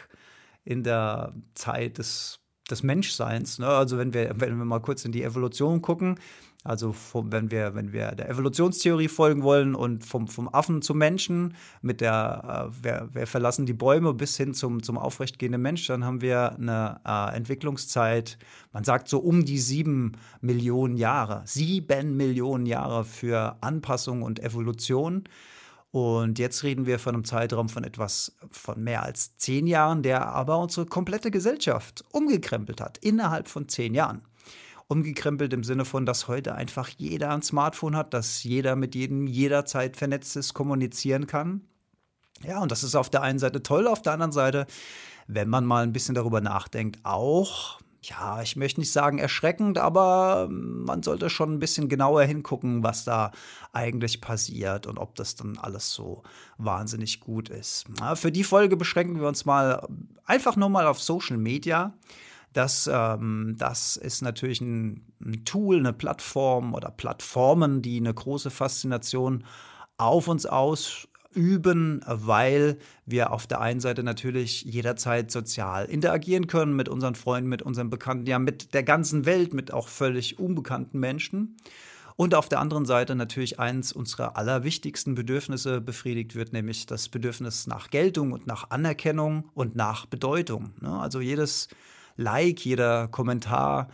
in 0.65 0.83
der 0.83 1.33
Zeit 1.55 1.97
des, 1.97 2.41
des 2.69 2.83
Menschseins. 2.83 3.59
Ne? 3.59 3.67
Also 3.67 3.97
wenn 3.97 4.13
wir, 4.13 4.35
wenn 4.35 4.57
wir 4.57 4.65
mal 4.65 4.81
kurz 4.81 5.03
in 5.05 5.13
die 5.13 5.23
Evolution 5.23 5.81
gucken, 5.81 6.19
also 6.63 6.93
vom, 6.93 7.31
wenn, 7.31 7.51
wir, 7.51 7.75
wenn 7.75 7.91
wir 7.91 8.11
der 8.11 8.29
Evolutionstheorie 8.29 9.09
folgen 9.09 9.43
wollen 9.43 9.75
und 9.75 10.05
vom, 10.05 10.27
vom 10.27 10.47
Affen 10.47 10.81
zum 10.81 10.97
Menschen, 10.97 11.55
mit 11.81 11.99
der 11.99 12.71
äh, 12.71 12.83
wir, 12.83 13.09
wir, 13.11 13.27
verlassen 13.27 13.65
die 13.65 13.73
Bäume 13.73 14.13
bis 14.13 14.37
hin 14.37 14.53
zum, 14.53 14.81
zum 14.81 14.97
aufrechtgehenden 14.97 15.61
Mensch, 15.61 15.85
dann 15.87 16.05
haben 16.05 16.21
wir 16.21 16.55
eine 16.55 17.01
äh, 17.05 17.35
Entwicklungszeit, 17.35 18.37
man 18.71 18.85
sagt 18.85 19.09
so 19.09 19.19
um 19.19 19.43
die 19.43 19.59
sieben 19.59 20.13
Millionen 20.39 20.95
Jahre. 20.95 21.41
Sieben 21.45 22.15
Millionen 22.15 22.65
Jahre 22.65 23.03
für 23.03 23.57
Anpassung 23.61 24.21
und 24.21 24.39
Evolution. 24.41 25.25
Und 25.91 26.39
jetzt 26.39 26.63
reden 26.63 26.87
wir 26.87 26.97
von 26.97 27.13
einem 27.13 27.23
Zeitraum 27.23 27.69
von 27.69 27.83
etwas 27.83 28.35
von 28.49 28.83
mehr 28.83 29.03
als 29.03 29.37
zehn 29.37 29.67
Jahren, 29.67 30.01
der 30.01 30.27
aber 30.27 30.57
unsere 30.57 30.87
komplette 30.87 31.29
Gesellschaft 31.29 32.03
umgekrempelt 32.11 32.81
hat, 32.81 32.97
innerhalb 32.97 33.47
von 33.47 33.67
zehn 33.67 33.93
Jahren 33.93 34.23
umgekrempelt 34.93 35.51
im 35.53 35.63
Sinne 35.63 35.85
von, 35.85 36.05
dass 36.05 36.27
heute 36.27 36.53
einfach 36.53 36.87
jeder 36.87 37.31
ein 37.31 37.41
Smartphone 37.41 37.97
hat, 37.97 38.13
dass 38.13 38.43
jeder 38.43 38.75
mit 38.75 38.93
jedem 38.93 39.25
jederzeit 39.25 39.97
vernetzt 39.97 40.35
ist, 40.35 40.53
kommunizieren 40.53 41.25
kann. 41.25 41.61
Ja, 42.43 42.61
und 42.61 42.71
das 42.71 42.83
ist 42.83 42.95
auf 42.95 43.09
der 43.09 43.23
einen 43.23 43.39
Seite 43.39 43.63
toll, 43.63 43.87
auf 43.87 44.03
der 44.03 44.13
anderen 44.13 44.31
Seite, 44.31 44.67
wenn 45.27 45.49
man 45.49 45.65
mal 45.65 45.83
ein 45.83 45.93
bisschen 45.93 46.13
darüber 46.13 46.41
nachdenkt, 46.41 46.99
auch, 47.03 47.79
ja, 48.03 48.41
ich 48.43 48.55
möchte 48.55 48.81
nicht 48.81 48.91
sagen 48.91 49.17
erschreckend, 49.17 49.79
aber 49.79 50.47
man 50.49 51.01
sollte 51.01 51.31
schon 51.31 51.53
ein 51.53 51.59
bisschen 51.59 51.89
genauer 51.89 52.23
hingucken, 52.23 52.83
was 52.83 53.03
da 53.03 53.31
eigentlich 53.71 54.21
passiert 54.21 54.85
und 54.85 54.99
ob 54.99 55.15
das 55.15 55.35
dann 55.35 55.57
alles 55.57 55.91
so 55.91 56.21
wahnsinnig 56.57 57.19
gut 57.19 57.49
ist. 57.49 57.85
Ja, 57.99 58.15
für 58.15 58.31
die 58.31 58.43
Folge 58.43 58.77
beschränken 58.77 59.19
wir 59.19 59.27
uns 59.27 59.45
mal 59.45 59.87
einfach 60.25 60.55
nur 60.55 60.69
mal 60.69 60.85
auf 60.85 61.01
Social 61.01 61.37
Media. 61.37 61.93
Das, 62.53 62.89
ähm, 62.91 63.55
das 63.57 63.97
ist 63.97 64.21
natürlich 64.21 64.61
ein, 64.61 65.11
ein, 65.19 65.43
Tool, 65.43 65.79
eine 65.79 65.91
Plattform 65.91 66.73
oder 66.75 66.91
Plattformen, 66.91 67.81
die 67.81 67.97
eine 67.97 68.13
große 68.13 68.51
Faszination 68.51 69.43
auf 69.97 70.27
uns 70.27 70.45
ausüben, 70.45 72.01
weil 72.05 72.77
wir 73.07 73.31
auf 73.31 73.47
der 73.47 73.59
einen 73.59 73.79
Seite 73.79 74.03
natürlich 74.03 74.61
jederzeit 74.63 75.31
sozial 75.31 75.85
interagieren 75.85 76.45
können 76.45 76.75
mit 76.75 76.89
unseren 76.89 77.15
Freunden, 77.15 77.49
mit 77.49 77.63
unseren 77.63 77.89
Bekannten, 77.89 78.27
ja 78.27 78.37
mit 78.37 78.73
der 78.75 78.83
ganzen 78.83 79.25
Welt, 79.25 79.53
mit 79.53 79.73
auch 79.73 79.87
völlig 79.87 80.39
unbekannten 80.39 80.99
Menschen. 80.99 81.57
und 82.15 82.35
auf 82.35 82.47
der 82.47 82.59
anderen 82.59 82.85
Seite 82.85 83.15
natürlich 83.15 83.59
eins 83.59 83.91
unserer 83.91 84.37
allerwichtigsten 84.37 85.15
Bedürfnisse 85.15 85.81
befriedigt 85.81 86.35
wird, 86.35 86.53
nämlich 86.53 86.85
das 86.85 87.09
Bedürfnis 87.09 87.65
nach 87.65 87.89
Geltung 87.89 88.33
und 88.33 88.45
nach 88.45 88.69
Anerkennung 88.69 89.49
und 89.55 89.75
nach 89.75 90.05
Bedeutung. 90.05 90.73
Ne? 90.79 90.91
Also 90.99 91.21
jedes 91.21 91.69
Like, 92.15 92.65
jeder 92.65 93.07
Kommentar, 93.07 93.87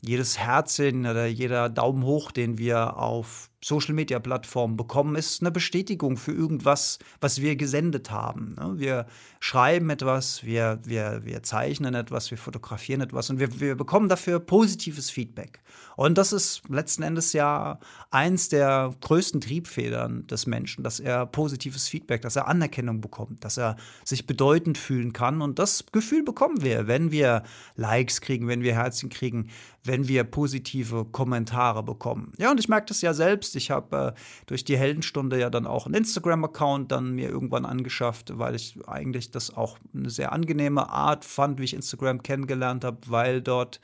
jedes 0.00 0.38
Herzchen 0.38 1.06
oder 1.06 1.26
jeder 1.26 1.68
Daumen 1.68 2.04
hoch, 2.04 2.30
den 2.30 2.58
wir 2.58 2.98
auf 2.98 3.50
Social-Media-Plattformen 3.64 4.76
bekommen, 4.76 5.16
ist 5.16 5.40
eine 5.40 5.50
Bestätigung 5.50 6.18
für 6.18 6.32
irgendwas, 6.32 6.98
was 7.22 7.40
wir 7.40 7.56
gesendet 7.56 8.10
haben. 8.10 8.54
Ne? 8.58 8.74
Wir 8.76 9.06
schreiben 9.40 9.88
etwas, 9.88 10.44
wir, 10.44 10.78
wir, 10.84 11.22
wir 11.24 11.42
zeichnen 11.42 11.94
etwas, 11.94 12.30
wir 12.30 12.36
fotografieren 12.36 13.00
etwas 13.00 13.30
und 13.30 13.40
wir, 13.40 13.60
wir 13.60 13.74
bekommen 13.74 14.10
dafür 14.10 14.38
positives 14.38 15.08
Feedback. 15.08 15.62
Und 15.96 16.18
das 16.18 16.32
ist 16.32 16.62
letzten 16.68 17.02
Endes 17.02 17.32
ja 17.32 17.78
eins 18.10 18.48
der 18.48 18.94
größten 19.00 19.40
Triebfedern 19.40 20.26
des 20.26 20.46
Menschen, 20.46 20.84
dass 20.84 21.00
er 21.00 21.24
positives 21.24 21.88
Feedback, 21.88 22.22
dass 22.22 22.36
er 22.36 22.48
Anerkennung 22.48 23.00
bekommt, 23.00 23.44
dass 23.44 23.56
er 23.56 23.76
sich 24.04 24.26
bedeutend 24.26 24.76
fühlen 24.76 25.12
kann. 25.12 25.40
Und 25.40 25.58
das 25.58 25.86
Gefühl 25.90 26.22
bekommen 26.22 26.62
wir, 26.62 26.86
wenn 26.86 27.12
wir 27.12 27.44
Likes 27.76 28.20
kriegen, 28.20 28.48
wenn 28.48 28.62
wir 28.62 28.74
Herzchen 28.74 29.08
kriegen, 29.08 29.50
wenn 29.84 30.08
wir 30.08 30.24
positive 30.24 31.04
Kommentare 31.04 31.82
bekommen. 31.82 32.32
Ja, 32.38 32.50
und 32.50 32.58
ich 32.58 32.68
merke 32.68 32.86
das 32.86 33.00
ja 33.00 33.14
selbst. 33.14 33.53
Ich 33.54 33.70
habe 33.70 34.14
äh, 34.16 34.20
durch 34.46 34.64
die 34.64 34.76
Heldenstunde 34.76 35.38
ja 35.38 35.50
dann 35.50 35.66
auch 35.66 35.86
einen 35.86 35.94
Instagram-Account 35.94 36.92
dann 36.92 37.14
mir 37.14 37.28
irgendwann 37.28 37.64
angeschafft, 37.64 38.38
weil 38.38 38.54
ich 38.54 38.76
eigentlich 38.86 39.30
das 39.30 39.56
auch 39.56 39.78
eine 39.94 40.10
sehr 40.10 40.32
angenehme 40.32 40.88
Art 40.90 41.24
fand, 41.24 41.58
wie 41.58 41.64
ich 41.64 41.74
Instagram 41.74 42.22
kennengelernt 42.22 42.84
habe, 42.84 42.98
weil 43.06 43.42
dort 43.42 43.80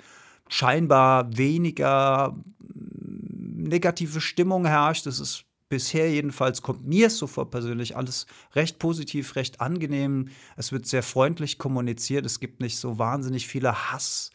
scheinbar 0.49 1.37
weniger 1.37 2.37
mm, 2.59 3.63
negative 3.63 4.21
Stimmung 4.21 4.67
herrscht. 4.67 5.07
Das 5.07 5.21
ist 5.21 5.45
bisher 5.71 6.11
jedenfalls, 6.11 6.61
kommt 6.61 6.87
mir 6.87 7.07
es 7.07 7.17
so 7.17 7.27
vor 7.27 7.51
persönlich, 7.51 7.97
alles 7.97 8.27
recht 8.55 8.79
positiv, 8.79 9.37
recht 9.37 9.61
angenehm. 9.61 10.29
Es 10.57 10.73
wird 10.73 10.87
sehr 10.87 11.03
freundlich 11.03 11.57
kommuniziert. 11.59 12.27
Es 12.27 12.41
gibt 12.41 12.61
nicht 12.61 12.77
so 12.77 12.99
wahnsinnig 12.99 13.47
viele 13.47 13.91
Hass. 13.93 14.33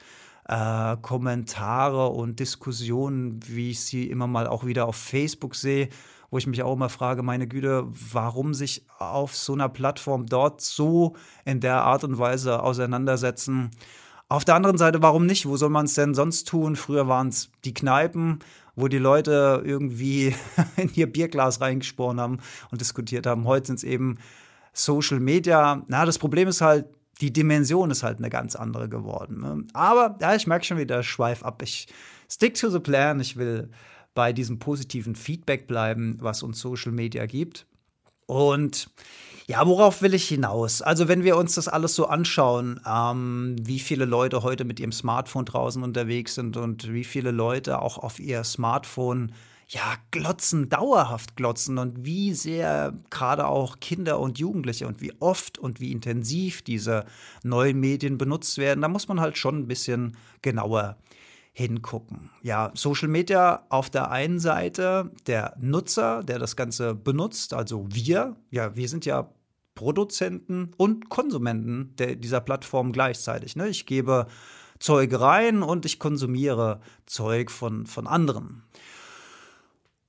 Äh, 0.48 0.98
Kommentare 1.02 2.10
und 2.10 2.40
Diskussionen, 2.40 3.40
wie 3.48 3.72
ich 3.72 3.80
sie 3.80 4.10
immer 4.10 4.28
mal 4.28 4.46
auch 4.46 4.66
wieder 4.66 4.88
auf 4.88 4.96
Facebook 4.96 5.56
sehe, 5.56 5.90
wo 6.30 6.38
ich 6.38 6.46
mich 6.46 6.62
auch 6.62 6.74
immer 6.74 6.90
frage, 6.90 7.24
meine 7.24 7.48
Güte, 7.48 7.88
warum 8.12 8.54
sich 8.54 8.86
auf 9.00 9.36
so 9.36 9.54
einer 9.54 9.70
Plattform 9.70 10.28
dort 10.28 10.62
so 10.62 11.16
in 11.46 11.62
der 11.62 11.82
Art 11.82 12.04
und 12.04 12.20
Weise 12.20 12.62
auseinandersetzen. 12.62 13.72
Auf 14.30 14.46
der 14.46 14.56
anderen 14.56 14.78
Seite, 14.78 15.02
warum 15.02 15.25
nicht? 15.25 15.48
Wo 15.48 15.58
soll 15.58 15.70
man 15.70 15.86
es 15.86 15.96
denn 15.96 16.14
sonst 16.14 16.48
tun? 16.48 16.75
Früher 16.75 17.08
waren 17.08 17.30
es 17.30 17.50
die 17.64 17.74
Kneipen, 17.74 18.40
wo 18.75 18.88
die 18.88 19.00
Leute 19.00 19.64
irgendwie 19.66 20.36
in 20.78 20.92
ihr 20.94 21.12
Bierglas 21.12 21.62
reingesporen 21.62 22.20
haben 22.20 22.40
und 22.70 22.82
diskutiert 22.82 23.25
haben. 23.25 23.46
Heute 23.46 23.68
sind 23.68 23.78
es 23.78 23.84
eben 23.84 24.20
Social 24.74 25.20
Media. 25.20 25.84
Na, 25.88 26.06
das 26.06 26.20
Problem 26.20 26.48
ist 26.48 26.62
halt, 26.62 26.88
die 27.22 27.31
Dimension 27.31 27.91
ist 27.91 28.03
halt 28.03 28.19
eine 28.19 28.29
ganz 28.29 28.55
andere 28.55 28.89
geworden. 28.89 29.41
Ne? 29.41 29.63
Aber 29.74 30.17
ja, 30.22 30.36
ich 30.36 30.48
merke 30.48 30.65
schon 30.65 30.77
wieder, 30.77 31.03
Schweif 31.03 31.43
ab. 31.43 31.62
Ich 31.62 31.88
stick 32.29 32.55
to 32.55 32.69
the 32.69 32.79
plan. 32.79 33.19
Ich 33.19 33.38
will 33.38 33.69
bei 34.13 34.34
diesem 34.34 34.60
positiven 34.60 35.15
Feedback 35.15 35.67
bleiben, 35.67 36.17
was 36.19 36.43
uns 36.43 36.60
Social 36.60 36.91
Media 36.91 37.25
gibt. 37.25 37.65
Und 38.25 38.89
ja, 39.48 39.65
worauf 39.67 40.01
will 40.01 40.15
ich 40.15 40.27
hinaus? 40.27 40.81
Also, 40.81 41.07
wenn 41.07 41.24
wir 41.24 41.38
uns 41.38 41.53
das 41.55 41.67
alles 41.67 41.93
so 41.93 42.07
anschauen, 42.07 42.81
ähm, 42.88 43.55
wie 43.62 43.79
viele 43.79 44.05
Leute 44.05 44.41
heute 44.41 44.65
mit 44.65 44.79
ihrem 44.79 44.91
Smartphone 44.91 45.45
draußen 45.45 45.84
unterwegs 45.84 46.34
sind 46.34 46.57
und 46.57 46.91
wie 46.91 47.03
viele 47.03 47.29
Leute 47.29 47.79
auch 47.81 48.00
auf 48.00 48.19
ihr 48.19 48.43
Smartphone 48.43 49.31
ja, 49.67 49.95
glotzen, 50.12 50.69
dauerhaft 50.69 51.36
glotzen 51.36 51.77
und 51.77 52.05
wie 52.05 52.34
sehr 52.34 52.93
gerade 53.10 53.48
auch 53.48 53.79
Kinder 53.79 54.19
und 54.19 54.38
Jugendliche 54.38 54.88
und 54.88 55.01
wie 55.01 55.13
oft 55.19 55.57
und 55.57 55.79
wie 55.79 55.91
intensiv 55.91 56.62
diese 56.62 57.05
neuen 57.43 57.79
Medien 57.79 58.17
benutzt 58.17 58.57
werden, 58.57 58.81
da 58.81 58.88
muss 58.88 59.07
man 59.07 59.19
halt 59.19 59.38
schon 59.38 59.60
ein 59.60 59.67
bisschen 59.67 60.17
genauer 60.41 60.98
hingucken. 61.51 62.29
Ja, 62.41 62.72
Social 62.75 63.07
Media 63.07 63.65
auf 63.69 63.89
der 63.89 64.12
einen 64.12 64.39
Seite, 64.39 65.12
der 65.25 65.55
Nutzer, 65.60 66.22
der 66.22 66.38
das 66.38 66.55
Ganze 66.55 66.93
benutzt, 66.93 67.53
also 67.53 67.88
wir, 67.89 68.36
ja, 68.51 68.75
wir 68.75 68.89
sind 68.89 69.05
ja 69.05 69.29
Produzenten 69.74 70.74
und 70.77 71.10
Konsumenten 71.10 71.95
der, 71.98 72.15
dieser 72.15 72.41
Plattform 72.41 72.91
gleichzeitig. 72.91 73.55
Ne? 73.55 73.67
Ich 73.69 73.86
gebe 73.86 74.27
Zeug 74.79 75.19
rein 75.19 75.63
und 75.63 75.86
ich 75.86 76.00
konsumiere 76.00 76.81
Zeug 77.05 77.51
von, 77.51 77.86
von 77.86 78.07
anderen. 78.07 78.63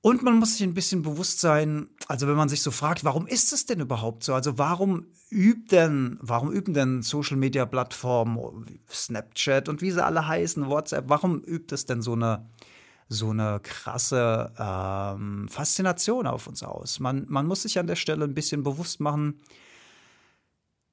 Und 0.01 0.21
man 0.23 0.37
muss 0.37 0.57
sich 0.57 0.63
ein 0.63 0.75
bisschen 0.75 1.01
bewusst 1.01 1.39
sein, 1.39 1.89
also 2.07 2.27
wenn 2.27 2.35
man 2.35 2.49
sich 2.49 2.61
so 2.61 2.71
fragt, 2.71 3.03
warum 3.03 3.27
ist 3.27 3.51
es 3.51 3.65
denn 3.65 3.79
überhaupt 3.79 4.23
so? 4.23 4.33
Also 4.33 4.57
warum 4.57 5.07
übt 5.29 5.75
denn, 5.75 6.17
warum 6.21 6.51
üben 6.51 6.73
denn 6.73 7.01
Social 7.01 7.35
Media 7.35 7.65
Plattformen, 7.65 8.79
Snapchat 8.89 9.67
und 9.67 9.81
wie 9.81 9.91
sie 9.91 10.03
alle 10.03 10.27
heißen, 10.27 10.67
WhatsApp, 10.67 11.05
warum 11.09 11.41
übt 11.41 11.73
es 11.73 11.85
denn 11.85 12.01
so 12.01 12.13
eine, 12.13 12.47
so 13.09 13.31
eine 13.31 13.59
krasse 13.61 14.53
ähm, 14.57 15.47
Faszination 15.49 16.27
auf 16.27 16.47
uns 16.47 16.61
aus? 16.63 16.99
Man, 16.99 17.25
man 17.27 17.47
muss 17.47 17.63
sich 17.63 17.79
an 17.79 17.87
der 17.87 17.95
Stelle 17.95 18.23
ein 18.23 18.35
bisschen 18.35 18.63
bewusst 18.63 18.99
machen, 18.99 19.41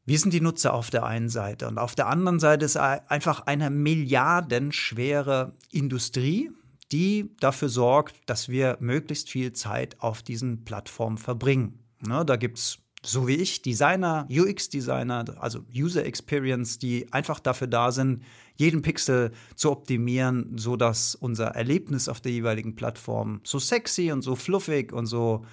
wir 0.06 0.18
sind 0.18 0.34
die 0.34 0.40
Nutzer 0.40 0.74
auf 0.74 0.90
der 0.90 1.04
einen 1.04 1.30
Seite 1.30 1.66
und 1.66 1.78
auf 1.78 1.94
der 1.94 2.08
anderen 2.08 2.38
Seite 2.38 2.64
ist 2.64 2.76
einfach 2.76 3.46
eine 3.46 3.70
milliardenschwere 3.70 5.54
Industrie, 5.70 6.50
die 6.94 7.34
dafür 7.40 7.68
sorgt, 7.68 8.14
dass 8.26 8.48
wir 8.48 8.76
möglichst 8.78 9.28
viel 9.28 9.52
Zeit 9.52 10.00
auf 10.00 10.22
diesen 10.22 10.64
Plattformen 10.64 11.18
verbringen. 11.18 11.80
Ne, 12.06 12.24
da 12.24 12.36
gibt 12.36 12.58
es, 12.58 12.78
so 13.02 13.26
wie 13.26 13.34
ich, 13.34 13.62
Designer, 13.62 14.28
UX-Designer, 14.30 15.24
also 15.40 15.64
User 15.76 16.04
Experience, 16.04 16.78
die 16.78 17.12
einfach 17.12 17.40
dafür 17.40 17.66
da 17.66 17.90
sind, 17.90 18.22
jeden 18.54 18.82
Pixel 18.82 19.32
zu 19.56 19.72
optimieren, 19.72 20.56
sodass 20.56 21.16
unser 21.16 21.46
Erlebnis 21.46 22.08
auf 22.08 22.20
der 22.20 22.30
jeweiligen 22.30 22.76
Plattform 22.76 23.40
so 23.42 23.58
sexy 23.58 24.12
und 24.12 24.22
so 24.22 24.36
fluffig 24.36 24.92
und 24.92 25.06
so 25.06 25.44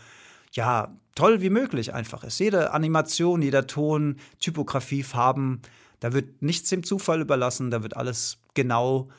ja, 0.52 0.96
toll 1.16 1.42
wie 1.42 1.50
möglich 1.50 1.92
einfach 1.92 2.24
ist. 2.24 2.38
Jede 2.38 2.72
Animation, 2.72 3.42
jeder 3.42 3.66
Ton, 3.66 4.18
Typografie, 4.40 5.02
Farben, 5.02 5.62
da 6.02 6.14
wird 6.14 6.44
nichts 6.44 6.70
dem 6.70 6.84
Zufall 6.84 7.20
überlassen, 7.20 7.72
da 7.72 7.82
wird 7.82 7.98
alles 7.98 8.38
genau 8.54 9.10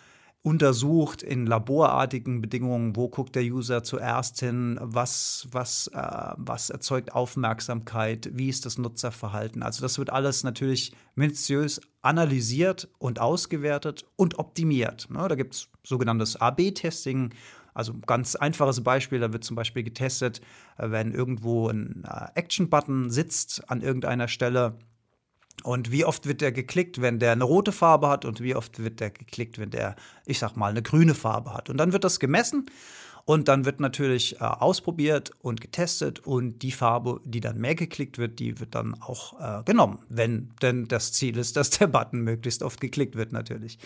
untersucht 0.42 1.22
in 1.22 1.46
laborartigen 1.46 2.40
Bedingungen, 2.40 2.96
wo 2.96 3.08
guckt 3.08 3.36
der 3.36 3.44
User 3.44 3.84
zuerst 3.84 4.40
hin, 4.40 4.76
was, 4.82 5.46
was, 5.52 5.86
äh, 5.88 6.34
was 6.36 6.70
erzeugt 6.70 7.14
Aufmerksamkeit, 7.14 8.28
wie 8.32 8.48
ist 8.48 8.66
das 8.66 8.76
Nutzerverhalten. 8.76 9.62
Also 9.62 9.82
das 9.82 9.98
wird 9.98 10.10
alles 10.10 10.42
natürlich 10.42 10.92
minutiös 11.14 11.80
analysiert 12.02 12.88
und 12.98 13.20
ausgewertet 13.20 14.04
und 14.16 14.40
optimiert. 14.40 15.08
Ne? 15.10 15.28
Da 15.28 15.36
gibt 15.36 15.54
es 15.54 15.68
sogenanntes 15.84 16.34
AB-Testing. 16.36 17.32
Also 17.72 17.94
ganz 18.04 18.34
einfaches 18.34 18.82
Beispiel, 18.82 19.20
da 19.20 19.32
wird 19.32 19.44
zum 19.44 19.54
Beispiel 19.54 19.84
getestet, 19.84 20.40
äh, 20.76 20.90
wenn 20.90 21.12
irgendwo 21.12 21.68
ein 21.68 22.02
äh, 22.04 22.26
Action-Button 22.34 23.10
sitzt 23.10 23.70
an 23.70 23.80
irgendeiner 23.80 24.26
Stelle, 24.26 24.76
und 25.64 25.92
wie 25.92 26.04
oft 26.04 26.26
wird 26.26 26.40
der 26.40 26.52
geklickt, 26.52 27.00
wenn 27.00 27.18
der 27.18 27.32
eine 27.32 27.44
rote 27.44 27.72
Farbe 27.72 28.08
hat 28.08 28.24
und 28.24 28.40
wie 28.40 28.54
oft 28.54 28.82
wird 28.82 29.00
der 29.00 29.10
geklickt, 29.10 29.58
wenn 29.58 29.70
der, 29.70 29.96
ich 30.26 30.38
sag 30.38 30.56
mal, 30.56 30.70
eine 30.70 30.82
grüne 30.82 31.14
Farbe 31.14 31.54
hat. 31.54 31.70
Und 31.70 31.76
dann 31.76 31.92
wird 31.92 32.04
das 32.04 32.18
gemessen 32.18 32.66
und 33.24 33.48
dann 33.48 33.64
wird 33.64 33.80
natürlich 33.80 34.36
äh, 34.36 34.44
ausprobiert 34.44 35.30
und 35.40 35.60
getestet 35.60 36.20
und 36.20 36.60
die 36.60 36.72
Farbe, 36.72 37.20
die 37.24 37.40
dann 37.40 37.58
mehr 37.58 37.74
geklickt 37.74 38.18
wird, 38.18 38.38
die 38.40 38.58
wird 38.58 38.74
dann 38.74 39.00
auch 39.00 39.40
äh, 39.40 39.62
genommen, 39.64 40.00
wenn 40.08 40.50
denn 40.62 40.88
das 40.88 41.12
Ziel 41.12 41.38
ist, 41.38 41.56
dass 41.56 41.70
der 41.70 41.86
Button 41.86 42.22
möglichst 42.22 42.62
oft 42.62 42.80
geklickt 42.80 43.14
wird 43.14 43.32
natürlich. 43.32 43.78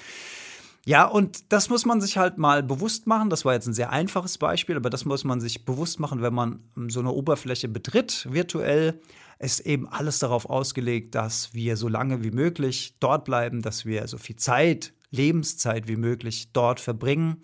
Ja, 0.88 1.04
und 1.04 1.52
das 1.52 1.68
muss 1.68 1.84
man 1.84 2.00
sich 2.00 2.16
halt 2.16 2.38
mal 2.38 2.62
bewusst 2.62 3.08
machen. 3.08 3.28
Das 3.28 3.44
war 3.44 3.54
jetzt 3.54 3.66
ein 3.66 3.74
sehr 3.74 3.90
einfaches 3.90 4.38
Beispiel, 4.38 4.76
aber 4.76 4.88
das 4.88 5.04
muss 5.04 5.24
man 5.24 5.40
sich 5.40 5.64
bewusst 5.64 5.98
machen, 5.98 6.22
wenn 6.22 6.32
man 6.32 6.60
so 6.86 7.00
eine 7.00 7.10
Oberfläche 7.10 7.66
betritt, 7.68 8.28
virtuell 8.30 9.00
ist 9.40 9.60
eben 9.60 9.88
alles 9.88 10.20
darauf 10.20 10.48
ausgelegt, 10.48 11.16
dass 11.16 11.52
wir 11.52 11.76
so 11.76 11.88
lange 11.88 12.22
wie 12.22 12.30
möglich 12.30 12.94
dort 13.00 13.24
bleiben, 13.24 13.62
dass 13.62 13.84
wir 13.84 14.06
so 14.06 14.16
viel 14.16 14.36
Zeit, 14.36 14.94
Lebenszeit 15.10 15.88
wie 15.88 15.96
möglich 15.96 16.52
dort 16.52 16.78
verbringen. 16.78 17.42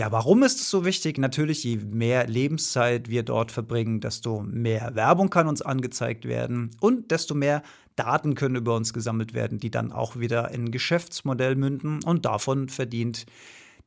Ja, 0.00 0.10
warum 0.10 0.42
ist 0.44 0.62
es 0.62 0.70
so 0.70 0.86
wichtig? 0.86 1.18
Natürlich, 1.18 1.62
je 1.62 1.76
mehr 1.76 2.26
Lebenszeit 2.26 3.10
wir 3.10 3.22
dort 3.22 3.52
verbringen, 3.52 4.00
desto 4.00 4.40
mehr 4.40 4.94
Werbung 4.94 5.28
kann 5.28 5.46
uns 5.46 5.60
angezeigt 5.60 6.24
werden 6.24 6.70
und 6.80 7.10
desto 7.10 7.34
mehr 7.34 7.62
Daten 7.96 8.34
können 8.34 8.56
über 8.56 8.74
uns 8.76 8.94
gesammelt 8.94 9.34
werden, 9.34 9.58
die 9.58 9.70
dann 9.70 9.92
auch 9.92 10.16
wieder 10.16 10.52
in 10.52 10.64
ein 10.64 10.70
Geschäftsmodell 10.70 11.54
münden 11.54 12.02
und 12.02 12.24
davon 12.24 12.70
verdient 12.70 13.26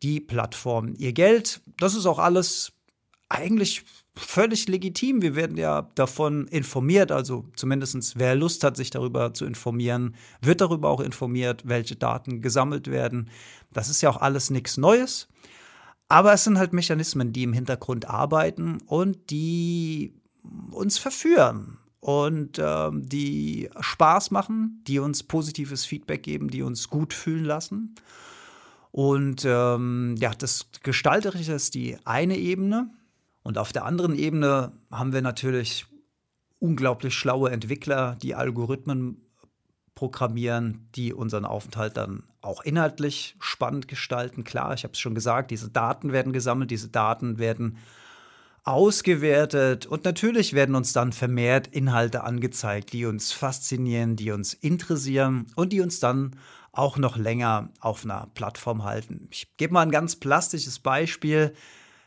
die 0.03 0.19
Plattform 0.19 0.93
ihr 0.99 1.13
Geld. 1.13 1.61
Das 1.79 1.95
ist 1.95 2.05
auch 2.05 2.19
alles 2.19 2.73
eigentlich 3.27 3.83
völlig 4.15 4.67
legitim. 4.67 5.23
Wir 5.23 5.35
werden 5.35 5.57
ja 5.57 5.89
davon 5.95 6.45
informiert, 6.45 7.11
also 7.11 7.45
zumindest 7.55 8.19
wer 8.19 8.35
Lust 8.35 8.63
hat, 8.63 8.77
sich 8.77 8.91
darüber 8.91 9.33
zu 9.33 9.45
informieren, 9.45 10.13
wird 10.41 10.61
darüber 10.61 10.89
auch 10.89 10.99
informiert, 10.99 11.63
welche 11.65 11.95
Daten 11.95 12.41
gesammelt 12.41 12.91
werden. 12.91 13.31
Das 13.71 13.89
ist 13.89 14.03
ja 14.03 14.11
auch 14.11 14.21
alles 14.21 14.51
nichts 14.51 14.77
Neues. 14.77 15.27
Aber 16.13 16.31
es 16.31 16.43
sind 16.43 16.59
halt 16.59 16.73
Mechanismen, 16.73 17.33
die 17.33 17.41
im 17.41 17.53
Hintergrund 17.53 18.07
arbeiten 18.07 18.77
und 18.85 19.31
die 19.31 20.13
uns 20.69 20.99
verführen 20.99 21.79
und 22.01 22.59
ähm, 22.61 23.09
die 23.09 23.71
Spaß 23.79 24.29
machen, 24.29 24.83
die 24.85 24.99
uns 24.99 25.23
positives 25.23 25.85
Feedback 25.85 26.21
geben, 26.21 26.51
die 26.51 26.61
uns 26.61 26.91
gut 26.91 27.15
fühlen 27.15 27.45
lassen. 27.45 27.95
Und 28.91 29.43
ähm, 29.43 30.13
ja, 30.19 30.35
das 30.35 30.67
Gestalterische 30.83 31.53
ist 31.53 31.73
die 31.73 31.97
eine 32.05 32.37
Ebene. 32.37 32.91
Und 33.41 33.57
auf 33.57 33.73
der 33.73 33.85
anderen 33.85 34.15
Ebene 34.15 34.71
haben 34.91 35.13
wir 35.13 35.23
natürlich 35.23 35.87
unglaublich 36.59 37.15
schlaue 37.15 37.49
Entwickler, 37.49 38.17
die 38.21 38.35
Algorithmen 38.35 39.17
programmieren, 39.95 40.89
die 40.93 41.11
unseren 41.11 41.45
Aufenthalt 41.45 41.97
dann 41.97 42.21
auch 42.43 42.61
inhaltlich 42.61 43.35
spannend 43.39 43.87
gestalten. 43.87 44.43
Klar, 44.43 44.73
ich 44.73 44.83
habe 44.83 44.93
es 44.93 44.99
schon 44.99 45.15
gesagt, 45.15 45.51
diese 45.51 45.69
Daten 45.69 46.11
werden 46.11 46.33
gesammelt, 46.33 46.71
diese 46.71 46.89
Daten 46.89 47.39
werden 47.39 47.77
ausgewertet 48.63 49.85
und 49.85 50.05
natürlich 50.05 50.53
werden 50.53 50.75
uns 50.75 50.93
dann 50.93 51.11
vermehrt 51.11 51.67
Inhalte 51.67 52.23
angezeigt, 52.23 52.93
die 52.93 53.05
uns 53.05 53.33
faszinieren, 53.33 54.15
die 54.15 54.31
uns 54.31 54.53
interessieren 54.53 55.47
und 55.55 55.73
die 55.73 55.81
uns 55.81 55.99
dann 55.99 56.35
auch 56.71 56.97
noch 56.97 57.17
länger 57.17 57.69
auf 57.79 58.03
einer 58.03 58.27
Plattform 58.33 58.83
halten. 58.83 59.27
Ich 59.31 59.55
gebe 59.57 59.73
mal 59.73 59.81
ein 59.81 59.91
ganz 59.91 60.15
plastisches 60.15 60.79
Beispiel. 60.79 61.53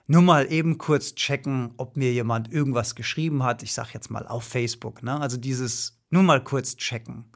Nur 0.09 0.23
mal 0.23 0.51
eben 0.51 0.79
kurz 0.79 1.15
checken, 1.15 1.73
ob 1.79 1.97
mir 1.97 2.13
jemand 2.13 2.53
irgendwas 2.53 2.95
geschrieben 2.95 3.43
hat. 3.43 3.63
Ich 3.63 3.73
sage 3.73 3.91
jetzt 3.95 4.11
mal 4.11 4.27
auf 4.27 4.45
Facebook. 4.45 5.03
Ne? 5.03 5.21
Also 5.21 5.37
dieses 5.37 6.01
nur 6.11 6.23
mal 6.23 6.43
kurz 6.43 6.77
checken. 6.77 7.27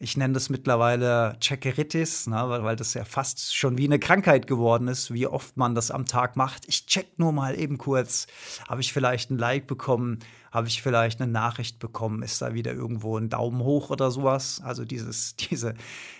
Ich 0.00 0.16
nenne 0.16 0.34
das 0.34 0.48
mittlerweile 0.48 1.36
Checkeritis, 1.40 2.28
ne, 2.28 2.48
weil, 2.48 2.62
weil 2.62 2.76
das 2.76 2.94
ja 2.94 3.04
fast 3.04 3.56
schon 3.56 3.78
wie 3.78 3.86
eine 3.86 3.98
Krankheit 3.98 4.46
geworden 4.46 4.86
ist, 4.86 5.12
wie 5.12 5.26
oft 5.26 5.56
man 5.56 5.74
das 5.74 5.90
am 5.90 6.06
Tag 6.06 6.36
macht. 6.36 6.64
Ich 6.68 6.86
check 6.86 7.18
nur 7.18 7.32
mal 7.32 7.58
eben 7.58 7.78
kurz, 7.78 8.28
habe 8.68 8.80
ich 8.80 8.92
vielleicht 8.92 9.30
ein 9.30 9.38
Like 9.38 9.66
bekommen, 9.66 10.20
habe 10.50 10.68
ich 10.68 10.82
vielleicht 10.82 11.20
eine 11.20 11.30
Nachricht 11.30 11.78
bekommen, 11.78 12.22
ist 12.22 12.40
da 12.40 12.54
wieder 12.54 12.72
irgendwo 12.72 13.18
ein 13.18 13.28
Daumen 13.28 13.60
hoch 13.60 13.90
oder 13.90 14.10
sowas. 14.10 14.60
Also 14.64 14.84
dieses, 14.84 15.36
diese, 15.50 15.74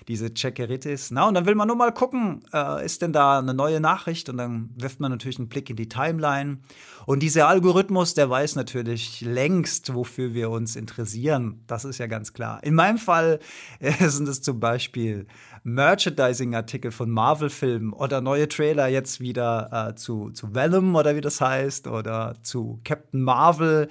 diese 0.07 0.33
Checkeritis. 0.33 1.11
Na, 1.11 1.29
und 1.29 1.35
dann 1.35 1.47
will 1.47 1.55
man 1.55 1.69
nur 1.69 1.77
mal 1.77 1.93
gucken, 1.93 2.43
äh, 2.53 2.85
ist 2.85 3.03
denn 3.03 3.13
da 3.13 3.39
eine 3.39 3.55
neue 3.55 3.81
Nachricht? 3.81 4.29
Und 4.29 4.39
dann 4.39 4.71
wirft 4.77 5.01
man 5.01 5.11
natürlich 5.11 5.39
einen 5.39 5.49
Blick 5.49 5.71
in 5.71 5.77
die 5.77 5.89
Timeline. 5.89 6.59
Und 7.07 7.23
dieser 7.23 7.49
Algorithmus, 7.49 8.15
der 8.15 8.29
weiß 8.29 8.57
natürlich 8.57 9.21
längst, 9.23 9.95
wofür 9.95 10.35
wir 10.35 10.51
uns 10.51 10.77
interessieren. 10.77 11.63
Das 11.67 11.85
ist 11.85 11.99
ja 11.99 12.07
ganz 12.07 12.33
klar. 12.33 12.63
In 12.63 12.75
meinem 12.75 12.99
Fall 12.99 13.41
äh, 13.81 13.93
sind 14.09 14.29
es 14.29 14.43
zum 14.43 14.61
Beispiel 14.61 15.27
Merchandising-Artikel 15.75 16.91
von 16.91 17.11
Marvel-Filmen 17.11 17.93
oder 17.93 18.21
neue 18.21 18.49
Trailer 18.49 18.89
jetzt 18.89 19.21
wieder 19.21 19.91
äh, 19.91 19.95
zu, 19.95 20.31
zu 20.31 20.55
Venom 20.55 20.95
oder 20.95 21.17
wie 21.17 21.21
das 21.21 21.41
heißt 21.41 21.87
oder 21.87 22.35
zu 22.43 22.81
Captain 22.85 23.23
Marvel. 23.23 23.89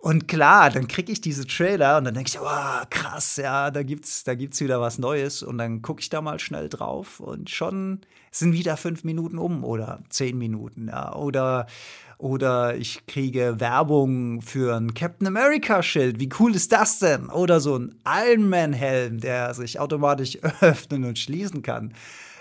Und 0.00 0.28
klar, 0.28 0.70
dann 0.70 0.86
kriege 0.86 1.10
ich 1.10 1.20
diese 1.20 1.44
Trailer 1.44 1.98
und 1.98 2.04
dann 2.04 2.14
denke 2.14 2.30
ich, 2.32 2.38
oh, 2.40 2.86
krass, 2.88 3.36
ja, 3.36 3.72
da 3.72 3.82
gibt's, 3.82 4.22
da 4.22 4.36
gibt's 4.36 4.60
wieder 4.60 4.80
was 4.80 4.98
Neues. 4.98 5.42
Und 5.42 5.58
dann 5.58 5.82
gucke 5.82 6.00
ich 6.00 6.08
da 6.08 6.20
mal 6.20 6.38
schnell 6.38 6.68
drauf 6.68 7.18
und 7.18 7.50
schon 7.50 8.02
sind 8.30 8.52
wieder 8.52 8.76
fünf 8.76 9.02
Minuten 9.02 9.38
um 9.38 9.64
oder 9.64 10.00
zehn 10.08 10.38
Minuten, 10.38 10.86
ja. 10.86 11.16
Oder, 11.16 11.66
oder 12.18 12.76
ich 12.76 13.06
kriege 13.06 13.60
Werbung 13.60 14.42
für 14.42 14.76
ein 14.76 14.92
Captain 14.92 15.28
America-Schild. 15.28 16.18
Wie 16.18 16.28
cool 16.40 16.54
ist 16.54 16.72
das 16.72 16.98
denn? 16.98 17.30
Oder 17.30 17.60
so 17.60 17.78
ein 17.78 17.94
Iron 18.04 18.48
Man-Helm, 18.48 19.20
der 19.20 19.54
sich 19.54 19.78
automatisch 19.78 20.36
öffnen 20.60 21.04
und 21.04 21.18
schließen 21.18 21.62
kann. 21.62 21.94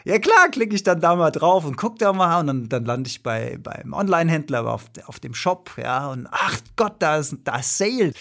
Ja 0.04 0.20
klar, 0.20 0.50
klicke 0.50 0.74
ich 0.74 0.84
dann 0.84 1.02
da 1.02 1.16
mal 1.16 1.32
drauf 1.32 1.66
und 1.66 1.76
gucke 1.76 1.98
da 2.00 2.14
mal 2.14 2.40
und 2.40 2.48
dann, 2.48 2.70
dann 2.70 2.86
lande 2.86 3.10
ich 3.10 3.24
bei, 3.24 3.60
beim 3.62 3.94
Online-Händler 3.94 4.66
auf, 4.66 4.86
auf 5.06 5.20
dem 5.20 5.34
Shop, 5.34 5.72
ja, 5.78 6.10
und 6.10 6.28
ach 6.32 6.60
Gott, 6.78 6.96
da 7.00 7.18
ist, 7.18 7.36
da 7.44 7.58
ist 7.58 7.78
Sale. 7.78 8.14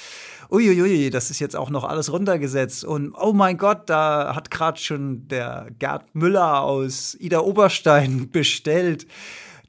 Uiuiui, 0.51 1.11
das 1.11 1.31
ist 1.31 1.39
jetzt 1.39 1.57
auch 1.57 1.71
noch 1.71 1.85
alles 1.85 2.13
runtergesetzt. 2.13 2.85
Und 2.85 3.15
oh 3.15 3.33
mein 3.33 3.57
Gott, 3.57 3.89
da 3.89 4.35
hat 4.35 4.51
gerade 4.51 4.79
schon 4.79 5.27
der 5.29 5.69
Gerd 5.79 6.15
Müller 6.15 6.61
aus 6.63 7.17
Ida 7.19 7.41
Oberstein 7.41 8.31
bestellt. 8.33 9.07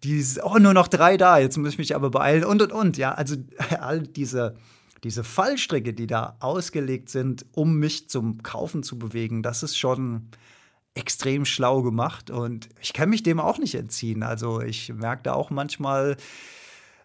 Die 0.03 0.23
oh, 0.43 0.57
nur 0.59 0.73
noch 0.73 0.87
drei 0.87 1.17
da, 1.17 1.39
jetzt 1.39 1.57
muss 1.57 1.73
ich 1.73 1.77
mich 1.77 1.95
aber 1.95 2.09
beeilen 2.09 2.43
und 2.43 2.61
und 2.61 2.71
und. 2.71 2.97
Ja, 2.97 3.13
also 3.13 3.35
all 3.79 4.01
diese, 4.01 4.55
diese 5.03 5.23
Fallstricke, 5.23 5.93
die 5.93 6.07
da 6.07 6.37
ausgelegt 6.39 7.09
sind, 7.09 7.45
um 7.53 7.77
mich 7.77 8.09
zum 8.09 8.43
Kaufen 8.43 8.83
zu 8.83 8.99
bewegen, 8.99 9.43
das 9.43 9.63
ist 9.63 9.77
schon, 9.77 10.29
extrem 10.97 11.45
schlau 11.45 11.83
gemacht 11.83 12.31
und 12.31 12.69
ich 12.81 12.91
kann 12.91 13.09
mich 13.09 13.23
dem 13.23 13.39
auch 13.39 13.59
nicht 13.59 13.75
entziehen. 13.75 14.23
Also 14.23 14.61
ich 14.61 14.91
merke 14.93 15.23
da 15.23 15.33
auch 15.33 15.49
manchmal, 15.51 16.17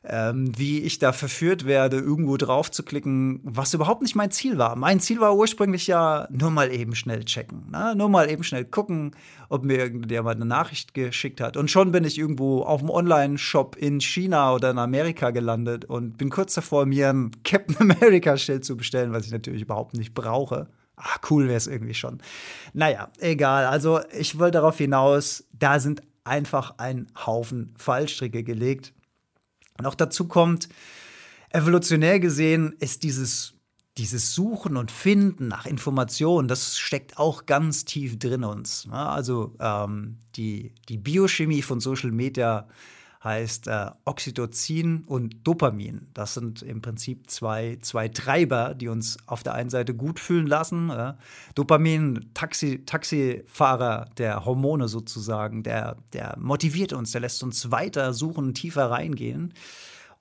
ähm, 0.05 0.53
wie 0.57 0.81
ich 0.81 0.99
da 0.99 1.13
verführt 1.13 1.65
werde, 1.65 1.99
irgendwo 1.99 2.37
drauf 2.37 2.71
zu 2.71 2.83
klicken, 2.83 3.41
was 3.45 3.73
überhaupt 3.73 4.03
nicht 4.03 4.17
mein 4.17 4.33
Ziel 4.33 4.59
war. 4.59 4.75
Mein 4.75 4.99
Ziel 4.99 5.21
war 5.21 5.37
ursprünglich 5.37 5.87
ja 5.87 6.27
nur 6.31 6.51
mal 6.51 6.73
eben 6.73 6.95
schnell 6.95 7.25
checken, 7.25 7.71
ne? 7.71 7.95
nur 7.97 8.09
mal 8.09 8.29
eben 8.29 8.43
schnell 8.43 8.65
gucken, 8.65 9.15
ob 9.49 9.65
mir 9.65 9.79
irgendjemand 9.79 10.37
eine 10.37 10.47
Nachricht 10.47 10.95
geschickt 10.95 11.41
hat. 11.41 11.57
Und 11.57 11.71
schon 11.71 11.93
bin 11.93 12.05
ich 12.05 12.19
irgendwo 12.19 12.63
auf 12.63 12.81
dem 12.81 12.91
Online-Shop 12.91 13.77
in 13.77 14.01
China 14.01 14.55
oder 14.55 14.71
in 14.71 14.79
Amerika 14.79 15.31
gelandet 15.31 15.85
und 15.85 16.19
bin 16.19 16.31
kurz 16.31 16.55
davor, 16.55 16.85
mir 16.87 17.11
ein 17.11 17.31
Captain 17.45 17.77
America-Schild 17.79 18.65
zu 18.65 18.77
bestellen, 18.77 19.13
was 19.13 19.27
ich 19.27 19.33
natürlich 19.33 19.63
überhaupt 19.63 19.95
nicht 19.95 20.15
brauche. 20.15 20.67
Ah, 20.97 21.19
cool 21.31 21.47
wäre 21.47 21.57
es 21.57 21.67
irgendwie 21.67 21.95
schon. 21.95 22.19
Naja, 22.75 23.09
egal. 23.19 23.67
Also 23.67 24.01
ich 24.17 24.39
wollte 24.39 24.59
darauf 24.59 24.79
hinaus, 24.79 25.45
da 25.53 25.81
sind 25.81 26.03
einfach 26.25 26.75
ein 26.79 27.07
Haufen 27.27 27.75
Fallstricke 27.77 28.45
gelegt. 28.45 28.93
Noch 29.83 29.95
dazu 29.95 30.27
kommt, 30.27 30.69
evolutionär 31.51 32.21
gesehen 32.21 32.75
ist 32.79 33.03
dieses, 33.03 33.55
dieses 33.99 34.35
Suchen 34.35 34.77
und 34.77 34.91
Finden 34.91 35.49
nach 35.49 35.67
Informationen, 35.67 36.49
das 36.49 36.79
steckt 36.79 37.19
auch 37.19 37.47
ganz 37.47 37.85
tief 37.85 38.19
drin 38.19 38.45
uns. 38.45 38.89
Also 38.91 39.55
ähm, 39.61 40.19
die, 40.37 40.75
die 40.89 40.99
Biochemie 40.99 41.63
von 41.63 41.81
Social 41.81 42.11
Media 42.11 42.67
heißt 43.25 43.69
äh, 43.69 43.91
Oxytocin 44.05 45.05
und 45.07 45.47
Dopamin. 45.47 46.09
Das 46.13 46.35
sind 46.35 46.63
im 46.63 46.83
Prinzip 46.83 47.31
zwei, 47.31 47.79
zwei 47.81 48.09
Treiber, 48.09 48.75
die 48.75 48.89
uns 48.89 49.17
auf 49.27 49.43
der 49.43 49.55
einen 49.55 49.71
Seite 49.71 49.95
gut 49.95 50.19
fühlen 50.19 50.47
lassen. 50.47 50.91
Äh. 50.91 51.15
Dopamin, 51.55 52.31
Taxi, 52.35 52.85
Taxifahrer 52.85 54.07
der 54.19 54.45
Hormone 54.45 54.89
sozusagen, 54.89 55.63
der, 55.63 55.97
der 56.13 56.37
motiviert 56.39 56.93
uns, 56.93 57.13
der 57.13 57.21
lässt 57.21 57.43
uns 57.43 57.71
weiter 57.71 58.13
suchen, 58.13 58.55
tiefer 58.55 58.91
reingehen. 58.91 59.55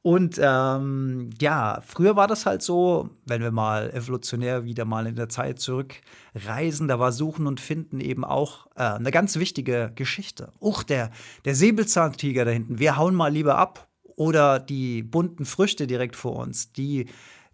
Und 0.03 0.39
ähm, 0.41 1.29
ja, 1.39 1.81
früher 1.85 2.15
war 2.15 2.27
das 2.27 2.47
halt 2.47 2.63
so, 2.63 3.11
wenn 3.25 3.41
wir 3.41 3.51
mal 3.51 3.91
evolutionär 3.91 4.63
wieder 4.65 4.83
mal 4.83 5.05
in 5.05 5.15
der 5.15 5.29
Zeit 5.29 5.59
zurückreisen, 5.59 6.87
da 6.87 6.97
war 6.97 7.11
Suchen 7.11 7.45
und 7.45 7.59
Finden 7.59 7.99
eben 7.99 8.25
auch 8.25 8.65
äh, 8.75 8.81
eine 8.81 9.11
ganz 9.11 9.37
wichtige 9.37 9.91
Geschichte. 9.93 10.51
Uch, 10.59 10.81
der, 10.83 11.11
der 11.45 11.53
Säbelzahntiger 11.53 12.45
da 12.45 12.51
hinten, 12.51 12.79
wir 12.79 12.97
hauen 12.97 13.13
mal 13.13 13.31
lieber 13.31 13.57
ab. 13.57 13.87
Oder 14.17 14.59
die 14.59 15.01
bunten 15.01 15.45
Früchte 15.45 15.87
direkt 15.87 16.15
vor 16.15 16.35
uns, 16.35 16.73
die, 16.73 17.07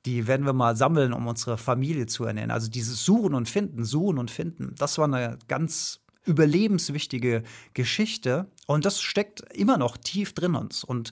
die 0.05 0.27
werden 0.27 0.45
wir 0.45 0.53
mal 0.53 0.75
sammeln, 0.75 1.13
um 1.13 1.27
unsere 1.27 1.57
Familie 1.57 2.07
zu 2.07 2.25
ernähren. 2.25 2.51
Also 2.51 2.69
dieses 2.69 3.05
Suchen 3.05 3.35
und 3.35 3.47
Finden, 3.47 3.85
Suchen 3.85 4.17
und 4.17 4.31
Finden, 4.31 4.73
das 4.77 4.97
war 4.97 5.05
eine 5.05 5.37
ganz 5.47 6.01
überlebenswichtige 6.25 7.43
Geschichte. 7.73 8.47
Und 8.65 8.85
das 8.85 9.01
steckt 9.01 9.41
immer 9.53 9.77
noch 9.77 9.97
tief 9.97 10.33
drin 10.33 10.55
uns. 10.55 10.83
Und 10.83 11.11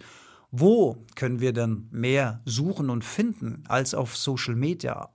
wo 0.60 1.06
können 1.16 1.40
wir 1.42 1.54
denn 1.54 1.88
mehr 1.92 2.42
suchen 2.46 2.90
und 2.90 3.04
finden 3.04 3.64
als 3.68 3.94
auf 3.94 4.16
Social 4.16 4.56
Media? 4.56 5.10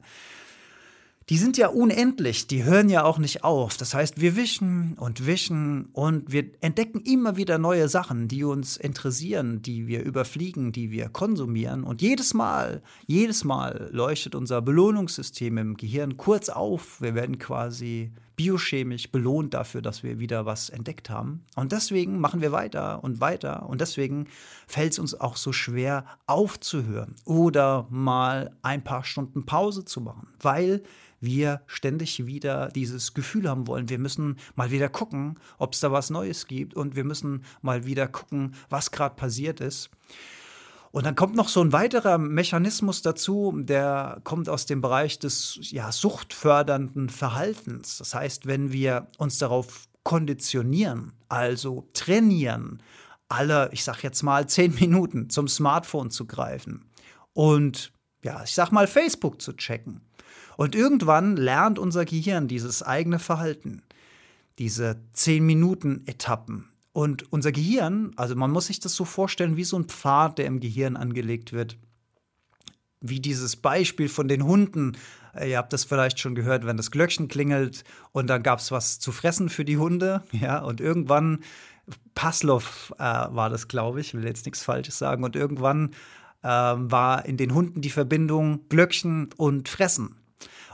Die 1.31 1.39
sind 1.39 1.57
ja 1.57 1.69
unendlich, 1.69 2.49
die 2.49 2.65
hören 2.65 2.89
ja 2.89 3.05
auch 3.05 3.19
nicht 3.19 3.45
auf. 3.45 3.77
Das 3.77 3.95
heißt, 3.95 4.21
wir 4.21 4.35
wischen 4.35 4.95
und 4.99 5.27
wischen 5.27 5.87
und 5.93 6.33
wir 6.33 6.51
entdecken 6.61 6.99
immer 7.01 7.37
wieder 7.37 7.57
neue 7.57 7.89
Sachen, 7.89 8.27
die 8.27 8.43
uns 8.43 8.77
interessieren, 8.77 9.63
die 9.63 9.87
wir 9.87 10.03
überfliegen, 10.03 10.73
die 10.73 10.91
wir 10.91 11.09
konsumieren. 11.09 11.85
Und 11.85 12.03
jedes 12.03 12.35
Mal, 12.35 12.83
jedes 13.07 13.45
Mal 13.45 13.91
leuchtet 13.93 14.35
unser 14.35 14.61
Belohnungssystem 14.61 15.57
im 15.57 15.77
Gehirn 15.77 16.17
kurz 16.17 16.49
auf. 16.49 17.01
Wir 17.01 17.15
werden 17.15 17.39
quasi 17.39 18.11
biochemisch 18.41 19.13
belohnt 19.13 19.53
dafür, 19.53 19.83
dass 19.83 20.03
wir 20.03 20.19
wieder 20.19 20.47
was 20.47 20.71
entdeckt 20.71 21.11
haben. 21.11 21.45
Und 21.57 21.73
deswegen 21.73 22.21
machen 22.21 22.41
wir 22.41 22.53
weiter 22.53 23.05
und 23.05 23.21
weiter. 23.21 23.69
Und 23.69 23.83
deswegen 23.83 24.29
fällt 24.67 24.95
es 24.95 24.99
uns 24.99 25.13
auch 25.13 25.37
so 25.37 25.53
schwer 25.53 26.07
aufzuhören 26.27 27.17
oder 27.27 27.87
mal 27.91 28.57
ein 28.63 28.83
paar 28.83 29.05
Stunden 29.05 29.45
Pause 29.45 29.85
zu 29.85 30.01
machen, 30.01 30.29
weil 30.41 30.83
wir 31.21 31.61
ständig 31.67 32.25
wieder 32.25 32.69
dieses 32.69 33.13
Gefühl 33.13 33.47
haben 33.47 33.67
wollen, 33.67 33.91
wir 33.91 33.99
müssen 33.99 34.37
mal 34.55 34.71
wieder 34.71 34.89
gucken, 34.89 35.39
ob 35.59 35.75
es 35.75 35.81
da 35.81 35.93
was 35.93 36.09
Neues 36.09 36.47
gibt 36.47 36.73
und 36.73 36.97
wir 36.97 37.05
müssen 37.05 37.45
mal 37.61 37.85
wieder 37.85 38.09
gucken, 38.09 38.55
was 38.71 38.91
gerade 38.91 39.17
passiert 39.17 39.61
ist. 39.61 39.91
Und 40.93 41.07
dann 41.07 41.15
kommt 41.15 41.37
noch 41.37 41.49
so 41.49 41.63
ein 41.63 41.73
weiterer 41.73 42.19
Mechanismus 42.19 43.01
dazu, 43.03 43.53
der 43.57 44.21
kommt 44.25 44.49
aus 44.49 44.67
dem 44.67 44.81
Bereich 44.81 45.19
des 45.21 45.59
ja, 45.71 45.93
suchtfördernden 45.93 47.09
Verhaltens. 47.09 47.99
Das 47.99 48.15
heißt, 48.15 48.47
wenn 48.47 48.73
wir 48.73 49.07
uns 49.17 49.39
darauf 49.39 49.87
konditionieren, 50.03 51.13
also 51.29 51.89
trainieren, 51.93 52.83
alle, 53.29 53.71
ich 53.73 53.85
sag 53.85 54.03
jetzt 54.03 54.23
mal, 54.23 54.49
zehn 54.49 54.75
Minuten 54.75 55.31
zum 55.31 55.47
Smartphone 55.47 56.11
zu 56.11 56.27
greifen 56.27 56.85
und 57.33 57.93
ja, 58.23 58.43
ich 58.43 58.55
sag 58.55 58.73
mal, 58.73 58.87
Facebook 58.87 59.41
zu 59.41 59.53
checken. 59.53 60.03
Und 60.57 60.75
irgendwann 60.75 61.37
lernt 61.37 61.79
unser 61.79 62.05
Gehirn 62.05 62.49
dieses 62.49 62.83
eigene 62.83 63.19
Verhalten, 63.19 63.83
diese 64.59 65.01
zehn 65.13 65.47
Minuten 65.47 66.03
Etappen. 66.07 66.69
Und 67.01 67.33
unser 67.33 67.51
Gehirn, 67.51 68.13
also 68.17 68.37
man 68.37 68.51
muss 68.51 68.67
sich 68.67 68.79
das 68.79 68.95
so 68.95 69.07
vorstellen 69.07 69.57
wie 69.57 69.65
so 69.65 69.79
ein 69.79 69.85
Pfad, 69.85 70.37
der 70.37 70.45
im 70.45 70.61
Gehirn 70.61 70.99
angelegt 70.99 71.55
wird. 71.55 71.79
Wie 73.01 73.21
dieses 73.21 73.57
Beispiel 73.57 74.11
von 74.11 74.29
den 74.29 74.45
Hunden. 74.45 74.99
Ihr 75.43 75.57
habt 75.57 75.73
das 75.73 75.85
vielleicht 75.85 76.21
schon 76.21 76.35
gehört, 76.35 76.67
wenn 76.67 76.77
das 76.77 76.91
Glöckchen 76.91 77.29
klingelt 77.29 77.85
und 78.13 78.27
dann 78.27 78.43
gab 78.43 78.59
es 78.59 78.71
was 78.71 78.99
zu 78.99 79.13
fressen 79.13 79.49
für 79.49 79.65
die 79.65 79.79
Hunde. 79.79 80.25
Ja, 80.33 80.59
und 80.59 80.83
irgendwann, 80.83 81.39
Paslow 82.15 82.65
äh, 82.99 82.99
war 82.99 83.49
das, 83.49 83.67
glaube 83.67 84.03
ich, 84.03 84.13
will 84.13 84.27
jetzt 84.27 84.45
nichts 84.45 84.63
Falsches 84.63 84.99
sagen. 84.99 85.25
Und 85.25 85.37
irgendwann 85.37 85.93
ähm, 86.45 86.93
war 86.93 87.25
in 87.25 87.39
den 87.39 87.55
Hunden 87.55 87.81
die 87.81 87.89
Verbindung 87.89 88.69
Glöckchen 88.69 89.31
und 89.39 89.71
Fressen. 89.71 90.17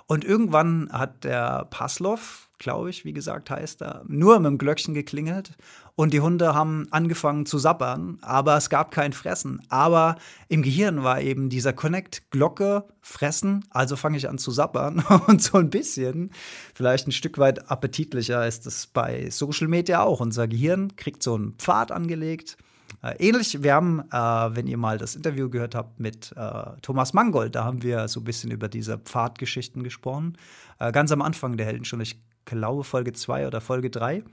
Und 0.08 0.24
irgendwann 0.24 0.88
hat 0.90 1.22
der 1.22 1.66
Paslow, 1.66 2.18
glaube 2.58 2.90
ich, 2.90 3.04
wie 3.04 3.12
gesagt, 3.12 3.50
heißt 3.50 3.82
er, 3.82 4.02
nur 4.06 4.38
mit 4.38 4.46
dem 4.46 4.58
Glöckchen 4.58 4.94
geklingelt 4.94 5.52
und 5.94 6.12
die 6.12 6.20
Hunde 6.20 6.54
haben 6.54 6.86
angefangen 6.90 7.46
zu 7.46 7.58
sabbern, 7.58 8.18
aber 8.22 8.56
es 8.56 8.70
gab 8.70 8.90
kein 8.90 9.12
Fressen. 9.12 9.62
Aber 9.68 10.16
im 10.48 10.62
Gehirn 10.62 11.04
war 11.04 11.20
eben 11.20 11.48
dieser 11.48 11.72
Connect 11.72 12.30
Glocke 12.30 12.84
fressen, 13.00 13.64
also 13.70 13.96
fange 13.96 14.16
ich 14.16 14.28
an 14.28 14.38
zu 14.38 14.50
sabbern 14.50 15.04
und 15.26 15.42
so 15.42 15.58
ein 15.58 15.70
bisschen, 15.70 16.30
vielleicht 16.74 17.06
ein 17.08 17.12
Stück 17.12 17.38
weit 17.38 17.70
appetitlicher 17.70 18.46
ist 18.46 18.66
es 18.66 18.86
bei 18.86 19.30
Social 19.30 19.68
Media 19.68 20.02
auch. 20.02 20.20
Unser 20.20 20.48
Gehirn 20.48 20.96
kriegt 20.96 21.22
so 21.22 21.34
einen 21.34 21.54
Pfad 21.54 21.92
angelegt 21.92 22.56
äh, 23.02 23.14
ähnlich, 23.18 23.62
wir 23.62 23.74
haben, 23.74 24.00
äh, 24.10 24.56
wenn 24.56 24.66
ihr 24.66 24.76
mal 24.76 24.98
das 24.98 25.16
Interview 25.16 25.48
gehört 25.48 25.74
habt 25.74 26.00
mit 26.00 26.32
äh, 26.36 26.62
Thomas 26.82 27.12
Mangold, 27.12 27.54
da 27.54 27.64
haben 27.64 27.82
wir 27.82 28.08
so 28.08 28.20
ein 28.20 28.24
bisschen 28.24 28.50
über 28.50 28.68
diese 28.68 28.98
Pfadgeschichten 28.98 29.82
gesprochen. 29.82 30.36
Äh, 30.78 30.92
ganz 30.92 31.12
am 31.12 31.22
Anfang 31.22 31.56
der 31.56 31.66
Heldenstunde, 31.66 32.04
ich 32.04 32.20
glaube 32.46 32.84
Folge 32.84 33.12
2 33.12 33.46
oder 33.46 33.60
Folge 33.60 33.90
3. 33.90 34.24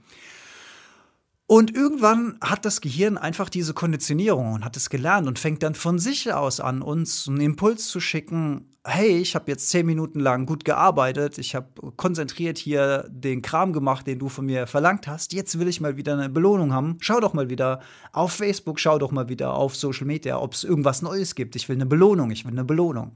Und 1.46 1.74
irgendwann 1.74 2.38
hat 2.40 2.64
das 2.64 2.80
Gehirn 2.80 3.18
einfach 3.18 3.50
diese 3.50 3.74
Konditionierung 3.74 4.54
und 4.54 4.64
hat 4.64 4.78
es 4.78 4.88
gelernt 4.88 5.28
und 5.28 5.38
fängt 5.38 5.62
dann 5.62 5.74
von 5.74 5.98
sich 5.98 6.32
aus 6.32 6.58
an, 6.58 6.80
uns 6.80 7.28
einen 7.28 7.40
Impuls 7.40 7.88
zu 7.88 8.00
schicken. 8.00 8.70
Hey, 8.82 9.18
ich 9.18 9.34
habe 9.34 9.50
jetzt 9.50 9.68
zehn 9.68 9.84
Minuten 9.84 10.20
lang 10.20 10.46
gut 10.46 10.64
gearbeitet, 10.64 11.36
ich 11.36 11.54
habe 11.54 11.68
konzentriert 11.96 12.56
hier 12.56 13.06
den 13.10 13.42
Kram 13.42 13.74
gemacht, 13.74 14.06
den 14.06 14.18
du 14.18 14.30
von 14.30 14.46
mir 14.46 14.66
verlangt 14.66 15.06
hast. 15.06 15.34
Jetzt 15.34 15.58
will 15.58 15.68
ich 15.68 15.82
mal 15.82 15.98
wieder 15.98 16.14
eine 16.14 16.30
Belohnung 16.30 16.72
haben. 16.72 16.96
Schau 17.00 17.20
doch 17.20 17.34
mal 17.34 17.50
wieder 17.50 17.80
auf 18.12 18.32
Facebook, 18.32 18.80
schau 18.80 18.98
doch 18.98 19.10
mal 19.10 19.28
wieder 19.28 19.52
auf 19.52 19.76
Social 19.76 20.06
Media, 20.06 20.40
ob 20.40 20.54
es 20.54 20.64
irgendwas 20.64 21.02
Neues 21.02 21.34
gibt. 21.34 21.56
Ich 21.56 21.68
will 21.68 21.76
eine 21.76 21.86
Belohnung, 21.86 22.30
ich 22.30 22.46
will 22.46 22.52
eine 22.52 22.64
Belohnung. 22.64 23.12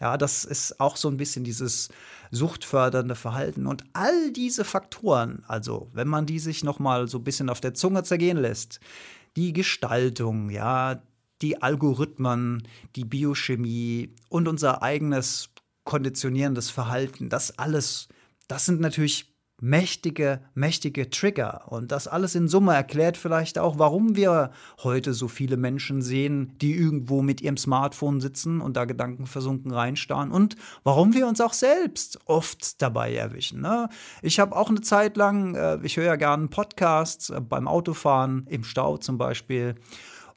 Ja, 0.00 0.18
das 0.18 0.44
ist 0.44 0.78
auch 0.78 0.96
so 0.96 1.08
ein 1.08 1.16
bisschen 1.16 1.44
dieses 1.44 1.88
suchtfördernde 2.30 3.14
Verhalten. 3.14 3.66
Und 3.66 3.84
all 3.94 4.30
diese 4.32 4.64
Faktoren, 4.64 5.42
also 5.48 5.88
wenn 5.92 6.08
man 6.08 6.26
die 6.26 6.38
sich 6.38 6.64
noch 6.64 6.78
mal 6.78 7.08
so 7.08 7.18
ein 7.18 7.24
bisschen 7.24 7.48
auf 7.48 7.60
der 7.60 7.74
Zunge 7.74 8.02
zergehen 8.02 8.36
lässt, 8.36 8.80
die 9.36 9.52
Gestaltung, 9.52 10.50
ja, 10.50 11.02
die 11.42 11.62
Algorithmen, 11.62 12.66
die 12.94 13.04
Biochemie 13.04 14.14
und 14.28 14.48
unser 14.48 14.82
eigenes 14.82 15.50
konditionierendes 15.84 16.70
Verhalten, 16.70 17.28
das 17.28 17.58
alles, 17.58 18.08
das 18.48 18.66
sind 18.66 18.80
natürlich 18.80 19.35
mächtige, 19.60 20.40
mächtige 20.54 21.08
Trigger. 21.08 21.62
Und 21.66 21.90
das 21.92 22.08
alles 22.08 22.34
in 22.34 22.48
Summe 22.48 22.74
erklärt 22.74 23.16
vielleicht 23.16 23.58
auch, 23.58 23.78
warum 23.78 24.16
wir 24.16 24.50
heute 24.82 25.14
so 25.14 25.28
viele 25.28 25.56
Menschen 25.56 26.02
sehen, 26.02 26.52
die 26.60 26.74
irgendwo 26.74 27.22
mit 27.22 27.40
ihrem 27.40 27.56
Smartphone 27.56 28.20
sitzen 28.20 28.60
und 28.60 28.76
da 28.76 28.84
gedankenversunken 28.84 29.72
reinstarren 29.72 30.30
und 30.30 30.56
warum 30.84 31.14
wir 31.14 31.26
uns 31.26 31.40
auch 31.40 31.54
selbst 31.54 32.18
oft 32.26 32.82
dabei 32.82 33.14
erwischen. 33.14 33.60
Ne? 33.60 33.88
Ich 34.22 34.38
habe 34.38 34.54
auch 34.54 34.68
eine 34.68 34.82
Zeit 34.82 35.16
lang, 35.16 35.54
äh, 35.54 35.78
ich 35.82 35.96
höre 35.96 36.04
ja 36.04 36.16
gerne 36.16 36.48
Podcasts 36.48 37.30
äh, 37.30 37.40
beim 37.40 37.66
Autofahren, 37.66 38.46
im 38.48 38.64
Stau 38.64 38.98
zum 38.98 39.16
Beispiel. 39.16 39.76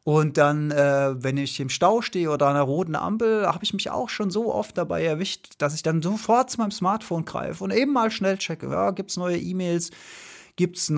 Und 0.10 0.38
dann, 0.38 0.72
äh, 0.72 1.24
wenn 1.24 1.38
ich 1.38 1.60
im 1.60 1.70
Stau 1.70 2.02
stehe 2.02 2.32
oder 2.32 2.48
an 2.48 2.56
einer 2.56 2.64
roten 2.64 2.96
Ampel, 2.96 3.46
habe 3.46 3.64
ich 3.64 3.74
mich 3.74 3.92
auch 3.92 4.10
schon 4.10 4.32
so 4.32 4.52
oft 4.52 4.76
dabei 4.76 5.04
erwischt, 5.04 5.50
dass 5.60 5.76
ich 5.76 5.84
dann 5.84 6.02
sofort 6.02 6.50
zu 6.50 6.58
meinem 6.58 6.72
Smartphone 6.72 7.26
greife 7.26 7.64
und 7.64 7.70
eben 7.70 7.94
mal 7.94 8.10
schnell 8.10 8.40
checke, 8.40 8.72
ja, 8.72 8.90
gibt 8.90 9.12
es 9.12 9.18
neue 9.18 9.38
E-Mails, 9.38 9.92
gibt 10.56 10.78
es 10.78 10.92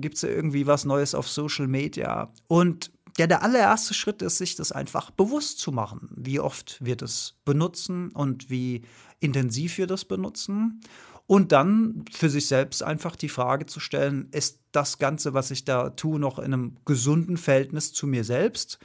gibt's 0.00 0.24
irgendwie 0.24 0.66
was 0.66 0.84
Neues 0.84 1.14
auf 1.14 1.28
Social 1.28 1.68
Media. 1.68 2.32
Und 2.48 2.90
ja, 3.16 3.28
der 3.28 3.44
allererste 3.44 3.94
Schritt 3.94 4.22
ist, 4.22 4.38
sich 4.38 4.56
das 4.56 4.72
einfach 4.72 5.12
bewusst 5.12 5.60
zu 5.60 5.70
machen. 5.70 6.08
Wie 6.16 6.40
oft 6.40 6.84
wir 6.84 6.96
das 6.96 7.36
benutzen 7.44 8.10
und 8.10 8.50
wie 8.50 8.82
intensiv 9.20 9.78
wir 9.78 9.86
das 9.86 10.04
benutzen. 10.04 10.80
Und 11.26 11.52
dann 11.52 12.04
für 12.12 12.28
sich 12.28 12.46
selbst 12.48 12.82
einfach 12.82 13.16
die 13.16 13.28
Frage 13.28 13.66
zu 13.66 13.80
stellen, 13.80 14.28
ist 14.32 14.60
das 14.72 14.98
Ganze, 14.98 15.34
was 15.34 15.50
ich 15.50 15.64
da 15.64 15.90
tue, 15.90 16.18
noch 16.18 16.38
in 16.38 16.52
einem 16.52 16.76
gesunden 16.84 17.36
Verhältnis 17.36 17.92
zu 17.92 18.06
mir 18.06 18.24
selbst? 18.24 18.78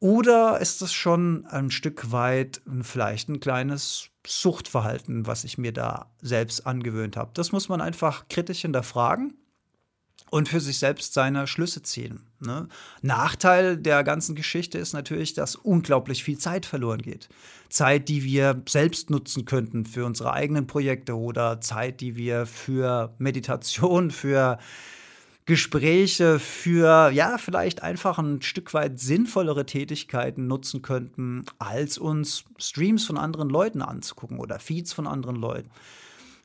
Oder 0.00 0.60
ist 0.60 0.82
es 0.82 0.92
schon 0.92 1.46
ein 1.46 1.70
Stück 1.70 2.12
weit 2.12 2.60
vielleicht 2.82 3.28
ein 3.28 3.40
kleines 3.40 4.10
Suchtverhalten, 4.26 5.26
was 5.26 5.44
ich 5.44 5.56
mir 5.56 5.72
da 5.72 6.10
selbst 6.20 6.66
angewöhnt 6.66 7.16
habe? 7.16 7.30
Das 7.34 7.52
muss 7.52 7.68
man 7.68 7.80
einfach 7.80 8.28
kritisch 8.28 8.62
hinterfragen 8.62 9.34
und 10.30 10.48
für 10.48 10.60
sich 10.60 10.78
selbst 10.78 11.14
seine 11.14 11.46
Schlüsse 11.46 11.82
ziehen. 11.82 12.26
Ne? 12.44 12.68
Nachteil 13.02 13.76
der 13.76 14.04
ganzen 14.04 14.34
Geschichte 14.34 14.78
ist 14.78 14.92
natürlich, 14.92 15.34
dass 15.34 15.56
unglaublich 15.56 16.24
viel 16.24 16.38
Zeit 16.38 16.66
verloren 16.66 17.02
geht. 17.02 17.28
Zeit, 17.68 18.08
die 18.08 18.24
wir 18.24 18.62
selbst 18.68 19.10
nutzen 19.10 19.44
könnten 19.44 19.84
für 19.84 20.04
unsere 20.04 20.32
eigenen 20.32 20.66
Projekte 20.66 21.16
oder 21.16 21.60
Zeit, 21.60 22.00
die 22.00 22.16
wir 22.16 22.46
für 22.46 23.14
Meditation, 23.18 24.10
für 24.10 24.58
Gespräche, 25.46 26.38
für 26.38 27.10
ja, 27.10 27.36
vielleicht 27.36 27.82
einfach 27.82 28.18
ein 28.18 28.40
Stück 28.40 28.72
weit 28.72 28.98
sinnvollere 28.98 29.66
Tätigkeiten 29.66 30.46
nutzen 30.46 30.80
könnten, 30.80 31.44
als 31.58 31.98
uns 31.98 32.44
Streams 32.58 33.04
von 33.04 33.18
anderen 33.18 33.50
Leuten 33.50 33.82
anzugucken 33.82 34.38
oder 34.38 34.58
Feeds 34.58 34.94
von 34.94 35.06
anderen 35.06 35.36
Leuten. 35.36 35.70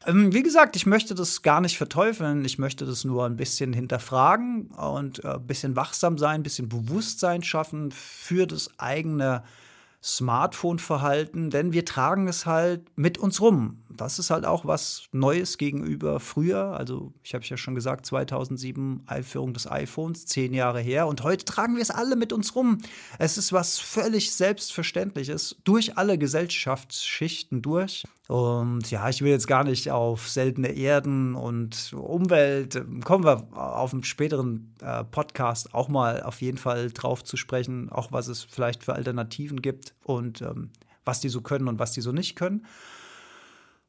Ähm, 0.06 0.34
wie 0.34 0.44
gesagt, 0.44 0.76
ich 0.76 0.86
möchte 0.86 1.14
das 1.14 1.42
gar 1.42 1.62
nicht 1.62 1.78
verteufeln. 1.78 2.46
Ich 2.46 2.58
möchte 2.58 2.86
das 2.86 3.04
nur 3.04 3.26
ein 3.26 3.36
bisschen 3.36 3.74
hinterfragen 3.74 4.68
und 4.68 5.24
ein 5.26 5.36
äh, 5.36 5.40
bisschen 5.40 5.76
wachsam 5.76 6.18
sein, 6.18 6.42
ein 6.42 6.44
bisschen 6.44 6.70
Bewusstsein 6.70 7.44
schaffen 7.44 7.92
für 7.92 8.48
das 8.48 8.70
eigene 8.78 9.44
Smartphone-Verhalten, 10.02 11.50
denn 11.50 11.74
wir 11.74 11.84
tragen 11.84 12.30
es 12.30 12.46
halt 12.46 12.98
mit 12.98 13.18
uns 13.18 13.42
rum. 13.42 13.84
Das 13.92 14.20
ist 14.20 14.30
halt 14.30 14.46
auch 14.46 14.66
was 14.66 15.04
Neues 15.12 15.58
gegenüber 15.58 16.20
früher. 16.20 16.78
Also, 16.78 17.14
ich 17.24 17.34
habe 17.34 17.46
ja 17.46 17.58
schon 17.58 17.76
gesagt, 17.76 18.06
2007 18.06 19.04
Einführung 19.08 19.54
des 19.54 19.70
iPhones, 19.70 20.26
zehn 20.26 20.54
Jahre 20.54 20.80
her. 20.80 21.08
Und 21.08 21.24
heute 21.24 21.46
tragen 21.46 21.76
wir 21.76 21.82
es 21.82 21.92
alle 21.92 22.16
mit 22.16 22.34
uns 22.34 22.56
rum. 22.56 22.80
Es 23.18 23.38
ist 23.38 23.54
was 23.54 23.80
völlig 23.80 24.32
Selbstverständliches 24.32 25.58
durch 25.64 25.98
alle 25.98 26.18
Gesellschaftsschichten 26.18 27.62
durch. 27.62 28.04
Und 28.30 28.92
ja, 28.92 29.10
ich 29.10 29.24
will 29.24 29.32
jetzt 29.32 29.48
gar 29.48 29.64
nicht 29.64 29.90
auf 29.90 30.30
seltene 30.30 30.68
Erden 30.68 31.34
und 31.34 31.94
Umwelt, 31.94 32.80
kommen 33.04 33.24
wir 33.24 33.48
auf 33.58 33.92
einem 33.92 34.04
späteren 34.04 34.76
äh, 34.82 35.04
Podcast 35.04 35.74
auch 35.74 35.88
mal 35.88 36.22
auf 36.22 36.42
jeden 36.42 36.60
Fall 36.60 36.92
drauf 36.92 37.24
zu 37.24 37.38
sprechen, 37.38 37.90
auch 37.90 38.12
was 38.12 38.28
es 38.28 38.44
vielleicht 38.44 38.84
für 38.84 38.94
Alternativen 38.94 39.64
gibt 39.64 39.96
und 40.04 40.44
ähm, 40.44 40.70
was 41.06 41.22
die 41.22 41.30
so 41.30 41.42
können 41.42 41.68
und 41.68 41.80
was 41.80 41.92
die 41.92 42.02
so 42.02 42.12
nicht 42.12 42.36
können. 42.36 42.68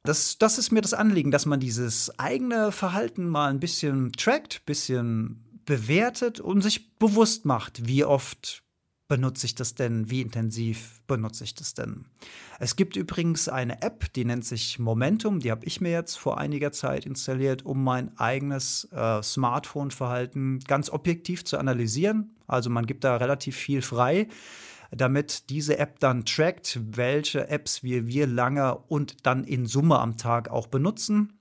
Das, 0.02 0.38
das 0.38 0.58
ist 0.58 0.72
mir 0.72 0.80
das 0.80 0.94
Anliegen, 0.94 1.30
dass 1.30 1.44
man 1.46 1.60
dieses 1.60 2.18
eigene 2.18 2.72
Verhalten 2.72 3.28
mal 3.28 3.50
ein 3.50 3.60
bisschen 3.60 4.12
trackt, 4.12 4.56
ein 4.56 4.66
bisschen 4.66 5.44
bewertet 5.66 6.40
und 6.40 6.62
sich 6.62 6.96
bewusst 6.98 7.44
macht, 7.44 7.86
wie 7.86 8.04
oft 8.04 8.62
benutze 9.10 9.44
ich 9.44 9.56
das 9.56 9.74
denn? 9.74 10.08
Wie 10.08 10.20
intensiv 10.20 11.02
benutze 11.08 11.42
ich 11.42 11.54
das 11.56 11.74
denn? 11.74 12.06
Es 12.60 12.76
gibt 12.76 12.96
übrigens 12.96 13.48
eine 13.48 13.82
App, 13.82 14.12
die 14.12 14.24
nennt 14.24 14.44
sich 14.44 14.78
Momentum. 14.78 15.40
Die 15.40 15.50
habe 15.50 15.66
ich 15.66 15.80
mir 15.80 15.90
jetzt 15.90 16.16
vor 16.16 16.38
einiger 16.38 16.70
Zeit 16.70 17.06
installiert, 17.06 17.66
um 17.66 17.82
mein 17.82 18.16
eigenes 18.18 18.88
äh, 18.92 19.20
Smartphone-Verhalten 19.20 20.60
ganz 20.60 20.90
objektiv 20.90 21.44
zu 21.44 21.58
analysieren. 21.58 22.36
Also 22.46 22.70
man 22.70 22.86
gibt 22.86 23.02
da 23.02 23.16
relativ 23.16 23.56
viel 23.56 23.82
frei, 23.82 24.28
damit 24.90 25.50
diese 25.50 25.78
App 25.78 26.00
dann 26.00 26.24
trackt, 26.24 26.80
welche 26.82 27.48
Apps 27.48 27.82
wir, 27.82 28.06
wir 28.06 28.26
lange 28.26 28.76
und 28.88 29.26
dann 29.26 29.44
in 29.44 29.66
Summe 29.66 29.98
am 29.98 30.16
Tag 30.16 30.50
auch 30.50 30.66
benutzen. 30.66 31.38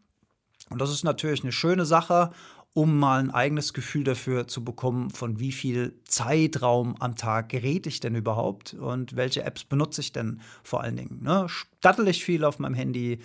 Und 0.69 0.79
das 0.79 0.91
ist 0.91 1.03
natürlich 1.03 1.43
eine 1.43 1.51
schöne 1.51 1.85
Sache 1.85 2.31
um 2.73 2.97
mal 2.97 3.19
ein 3.19 3.31
eigenes 3.31 3.73
Gefühl 3.73 4.03
dafür 4.03 4.47
zu 4.47 4.63
bekommen, 4.63 5.09
von 5.09 5.39
wie 5.39 5.51
viel 5.51 5.99
Zeitraum 6.05 6.95
am 6.99 7.15
Tag 7.15 7.49
gerät 7.49 7.87
ich 7.87 7.99
denn 7.99 8.15
überhaupt 8.15 8.73
und 8.73 9.15
welche 9.15 9.43
Apps 9.43 9.63
benutze 9.63 10.01
ich 10.01 10.11
denn 10.11 10.41
vor 10.63 10.81
allen 10.81 10.95
Dingen. 10.95 11.21
Ne? 11.23 11.47
Stattel 11.49 12.07
ich 12.07 12.23
viel 12.23 12.45
auf 12.45 12.59
meinem 12.59 12.75
Handy 12.75 13.19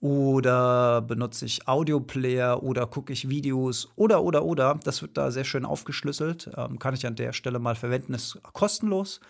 oder 0.00 1.02
benutze 1.02 1.46
ich 1.46 1.66
Audioplayer 1.66 2.62
oder 2.62 2.86
gucke 2.86 3.12
ich 3.12 3.28
Videos 3.28 3.88
oder 3.96 4.22
oder 4.22 4.44
oder. 4.44 4.78
Das 4.84 5.02
wird 5.02 5.16
da 5.16 5.30
sehr 5.30 5.44
schön 5.44 5.64
aufgeschlüsselt. 5.64 6.50
Ähm, 6.56 6.78
kann 6.78 6.94
ich 6.94 7.06
an 7.06 7.16
der 7.16 7.32
Stelle 7.32 7.58
mal 7.58 7.74
verwenden. 7.74 8.14
Ist 8.14 8.38
kostenlos, 8.52 9.20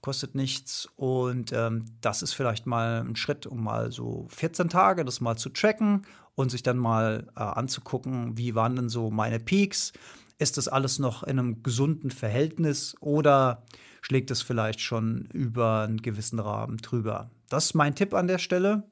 kostet 0.00 0.34
nichts 0.34 0.88
und 0.96 1.52
ähm, 1.52 1.84
das 2.00 2.22
ist 2.22 2.32
vielleicht 2.32 2.66
mal 2.66 3.04
ein 3.06 3.16
Schritt, 3.16 3.46
um 3.46 3.62
mal 3.62 3.92
so 3.92 4.26
14 4.30 4.68
Tage 4.68 5.04
das 5.04 5.20
mal 5.20 5.36
zu 5.36 5.48
tracken 5.50 6.02
und 6.34 6.50
sich 6.50 6.62
dann 6.62 6.78
mal 6.78 7.26
äh, 7.36 7.40
anzugucken, 7.40 8.36
wie 8.38 8.54
waren 8.54 8.76
denn 8.76 8.88
so 8.88 9.10
meine 9.10 9.40
Peaks. 9.40 9.92
Ist 10.38 10.58
das 10.58 10.68
alles 10.68 10.98
noch 10.98 11.22
in 11.22 11.38
einem 11.38 11.62
gesunden 11.62 12.10
Verhältnis 12.10 12.94
oder 13.00 13.64
schlägt 14.02 14.30
es 14.30 14.42
vielleicht 14.42 14.80
schon 14.80 15.28
über 15.32 15.82
einen 15.82 16.02
gewissen 16.02 16.38
Rahmen 16.38 16.76
drüber? 16.76 17.30
Das 17.48 17.66
ist 17.66 17.74
mein 17.74 17.94
Tipp 17.94 18.12
an 18.12 18.28
der 18.28 18.38
Stelle. 18.38 18.84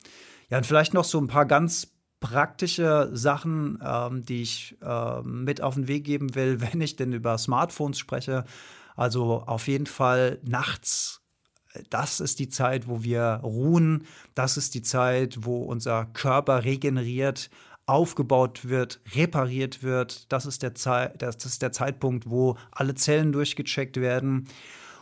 Ja, 0.49 0.59
und 0.59 0.67
vielleicht 0.67 0.95
noch 0.95 1.05
so 1.05 1.19
ein 1.19 1.27
paar 1.27 1.47
ganz 1.47 1.95
praktische 2.21 3.11
Sachen, 3.13 3.79
ähm, 3.85 4.25
die 4.25 4.41
ich 4.41 4.79
äh, 4.81 5.21
mit 5.23 5.61
auf 5.61 5.75
den 5.75 5.89
Weg 5.89 6.05
geben 6.05 6.35
will, 6.35 6.61
wenn 6.73 6.81
ich 6.81 6.97
denn 6.97 7.13
über 7.13 7.37
Smartphones 7.37 7.99
spreche. 7.99 8.45
Also 8.95 9.43
auf 9.47 9.69
jeden 9.69 9.87
Fall 9.87 10.39
nachts. 10.43 11.21
Das 11.91 12.21
ist 12.21 12.39
die 12.39 12.49
Zeit, 12.49 12.87
wo 12.87 13.03
wir 13.03 13.41
ruhen. 13.43 14.07
Das 14.35 14.57
ist 14.57 14.75
die 14.75 14.83
Zeit, 14.83 15.39
wo 15.41 15.65
unser 15.65 16.07
Körper 16.07 16.65
regeneriert, 16.65 17.51
aufgebaut 17.87 18.69
wird, 18.69 19.01
repariert 19.15 19.83
wird. 19.83 20.33
Das 20.33 20.47
ist 20.47 20.63
der, 20.63 20.75
Zeit, 20.75 21.21
das 21.21 21.45
ist 21.45 21.63
der 21.63 21.73
Zeitpunkt, 21.73 22.31
wo 22.31 22.57
alle 22.71 22.95
Zellen 22.95 23.33
durchgecheckt 23.33 23.97
werden. 24.01 24.49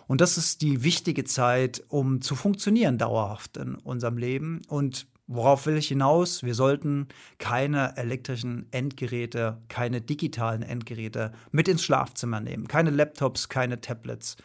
Und 0.08 0.20
das 0.20 0.36
ist 0.36 0.62
die 0.62 0.82
wichtige 0.82 1.24
Zeit, 1.24 1.84
um 1.88 2.20
zu 2.20 2.34
funktionieren 2.34 2.98
dauerhaft 2.98 3.56
in 3.56 3.76
unserem 3.76 4.16
Leben. 4.18 4.62
Und 4.68 5.06
Worauf 5.34 5.64
will 5.64 5.78
ich 5.78 5.88
hinaus? 5.88 6.42
Wir 6.42 6.54
sollten 6.54 7.08
keine 7.38 7.96
elektrischen 7.96 8.66
Endgeräte, 8.70 9.56
keine 9.68 10.02
digitalen 10.02 10.62
Endgeräte 10.62 11.32
mit 11.52 11.68
ins 11.68 11.82
Schlafzimmer 11.82 12.40
nehmen. 12.40 12.68
Keine 12.68 12.90
Laptops, 12.90 13.48
keine 13.48 13.80
Tablets, 13.80 14.36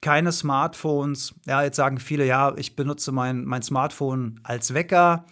keine 0.00 0.30
Smartphones. 0.30 1.34
Ja, 1.44 1.64
jetzt 1.64 1.74
sagen 1.76 1.98
viele, 1.98 2.24
ja, 2.24 2.54
ich 2.56 2.76
benutze 2.76 3.10
mein, 3.10 3.44
mein 3.46 3.62
Smartphone 3.62 4.38
als 4.44 4.74
Wecker. 4.74 5.24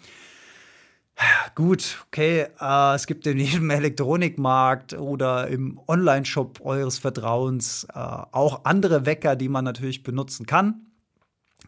Gut, 1.55 2.03
okay, 2.07 2.47
äh, 2.59 2.95
es 2.95 3.07
gibt 3.07 3.25
in 3.27 3.39
jedem 3.39 3.69
Elektronikmarkt 3.71 4.93
oder 4.93 5.47
im 5.47 5.79
Online-Shop 5.87 6.59
eures 6.61 6.99
Vertrauens 6.99 7.87
äh, 7.93 7.97
auch 7.97 8.65
andere 8.65 9.05
Wecker, 9.05 9.37
die 9.37 9.47
man 9.49 9.63
natürlich 9.63 10.03
benutzen 10.03 10.45
kann. 10.45 10.86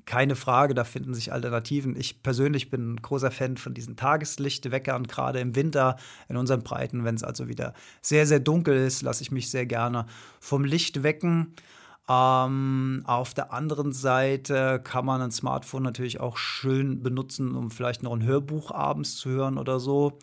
Keine 0.05 0.35
Frage, 0.35 0.73
da 0.73 0.83
finden 0.83 1.13
sich 1.13 1.31
Alternativen. 1.31 1.95
Ich 1.95 2.23
persönlich 2.23 2.69
bin 2.69 2.93
ein 2.93 3.01
großer 3.01 3.31
Fan 3.31 3.57
von 3.57 3.73
diesen 3.73 3.95
Tageslichtweckern, 3.95 5.07
gerade 5.07 5.39
im 5.39 5.55
Winter 5.55 5.97
in 6.27 6.37
unseren 6.37 6.63
Breiten, 6.63 7.03
wenn 7.03 7.15
es 7.15 7.23
also 7.23 7.47
wieder 7.47 7.73
sehr, 8.01 8.25
sehr 8.25 8.39
dunkel 8.39 8.75
ist, 8.75 9.01
lasse 9.01 9.23
ich 9.23 9.31
mich 9.31 9.49
sehr 9.51 9.65
gerne 9.65 10.05
vom 10.39 10.63
Licht 10.63 11.03
wecken. 11.03 11.55
Ähm, 12.09 13.03
auf 13.05 13.35
der 13.35 13.53
anderen 13.53 13.91
Seite 13.93 14.81
kann 14.83 15.05
man 15.05 15.21
ein 15.21 15.31
Smartphone 15.31 15.83
natürlich 15.83 16.19
auch 16.19 16.37
schön 16.37 17.03
benutzen, 17.03 17.55
um 17.55 17.69
vielleicht 17.69 18.01
noch 18.01 18.13
ein 18.13 18.23
Hörbuch 18.23 18.71
abends 18.71 19.15
zu 19.15 19.29
hören 19.29 19.59
oder 19.59 19.79
so. 19.79 20.17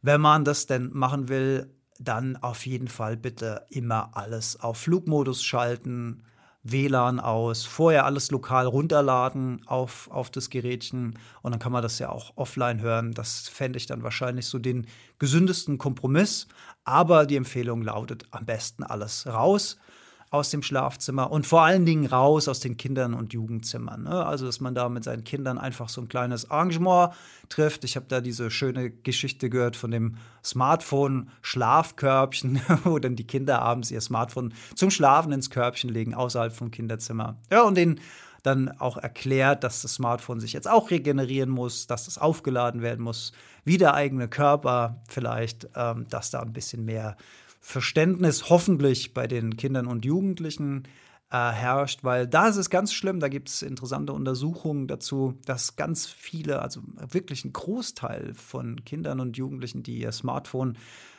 Wenn 0.00 0.22
man 0.22 0.44
das 0.44 0.66
denn 0.66 0.90
machen 0.94 1.28
will, 1.28 1.74
dann 1.98 2.36
auf 2.36 2.64
jeden 2.64 2.88
Fall 2.88 3.16
bitte 3.16 3.66
immer 3.68 4.16
alles 4.16 4.58
auf 4.60 4.78
Flugmodus 4.78 5.42
schalten 5.42 6.22
WLAN 6.72 7.20
aus, 7.20 7.64
vorher 7.64 8.04
alles 8.04 8.30
lokal 8.30 8.66
runterladen 8.66 9.62
auf, 9.66 10.08
auf 10.10 10.30
das 10.30 10.50
Gerätchen 10.50 11.18
und 11.42 11.52
dann 11.52 11.58
kann 11.58 11.72
man 11.72 11.82
das 11.82 11.98
ja 11.98 12.10
auch 12.10 12.32
offline 12.36 12.80
hören. 12.80 13.12
Das 13.12 13.48
fände 13.48 13.76
ich 13.76 13.86
dann 13.86 14.02
wahrscheinlich 14.02 14.46
so 14.46 14.58
den 14.58 14.86
gesündesten 15.18 15.78
Kompromiss. 15.78 16.48
Aber 16.84 17.26
die 17.26 17.36
Empfehlung 17.36 17.82
lautet 17.82 18.26
am 18.30 18.46
besten 18.46 18.82
alles 18.84 19.26
raus 19.26 19.76
aus 20.30 20.50
dem 20.50 20.62
Schlafzimmer 20.62 21.30
und 21.30 21.46
vor 21.46 21.62
allen 21.62 21.86
Dingen 21.86 22.06
raus 22.06 22.48
aus 22.48 22.58
den 22.60 22.76
Kindern- 22.76 23.14
und 23.14 23.32
Jugendzimmern. 23.32 24.02
Ne? 24.02 24.26
Also, 24.26 24.44
dass 24.46 24.60
man 24.60 24.74
da 24.74 24.88
mit 24.88 25.04
seinen 25.04 25.22
Kindern 25.24 25.58
einfach 25.58 25.88
so 25.88 26.00
ein 26.00 26.08
kleines 26.08 26.50
Arrangement 26.50 27.12
trifft. 27.48 27.84
Ich 27.84 27.94
habe 27.96 28.06
da 28.08 28.20
diese 28.20 28.50
schöne 28.50 28.90
Geschichte 28.90 29.48
gehört 29.48 29.76
von 29.76 29.92
dem 29.92 30.16
Smartphone-Schlafkörbchen, 30.44 32.60
wo 32.84 32.98
dann 32.98 33.14
die 33.14 33.26
Kinder 33.26 33.60
abends 33.62 33.90
ihr 33.90 34.00
Smartphone 34.00 34.54
zum 34.74 34.90
Schlafen 34.90 35.32
ins 35.32 35.50
Körbchen 35.50 35.90
legen, 35.90 36.14
außerhalb 36.14 36.52
vom 36.52 36.70
Kinderzimmer. 36.70 37.36
Ja, 37.50 37.62
und 37.62 37.76
den 37.76 38.00
dann 38.42 38.68
auch 38.80 38.96
erklärt, 38.96 39.64
dass 39.64 39.82
das 39.82 39.94
Smartphone 39.94 40.38
sich 40.38 40.52
jetzt 40.52 40.68
auch 40.68 40.90
regenerieren 40.90 41.50
muss, 41.50 41.88
dass 41.88 42.04
das 42.04 42.18
aufgeladen 42.18 42.80
werden 42.80 43.04
muss, 43.04 43.32
wie 43.64 43.76
der 43.76 43.94
eigene 43.94 44.28
Körper 44.28 45.00
vielleicht, 45.08 45.68
ähm, 45.74 46.06
dass 46.08 46.30
da 46.30 46.40
ein 46.40 46.52
bisschen 46.52 46.84
mehr 46.84 47.16
Verständnis 47.66 48.48
hoffentlich 48.48 49.12
bei 49.12 49.26
den 49.26 49.56
Kindern 49.56 49.88
und 49.88 50.04
Jugendlichen 50.04 50.84
äh, 51.32 51.50
herrscht, 51.50 52.04
weil 52.04 52.28
da 52.28 52.46
ist 52.46 52.58
es 52.58 52.70
ganz 52.70 52.92
schlimm, 52.92 53.18
da 53.18 53.26
gibt 53.26 53.48
es 53.48 53.62
interessante 53.62 54.12
Untersuchungen 54.12 54.86
dazu, 54.86 55.34
dass 55.46 55.74
ganz 55.74 56.06
viele, 56.06 56.62
also 56.62 56.80
wirklich 57.10 57.44
ein 57.44 57.52
Großteil 57.52 58.34
von 58.34 58.84
Kindern 58.84 59.18
und 59.18 59.36
Jugendlichen, 59.36 59.82
die 59.82 59.98
ihr 59.98 60.12
Smartphone 60.12 60.78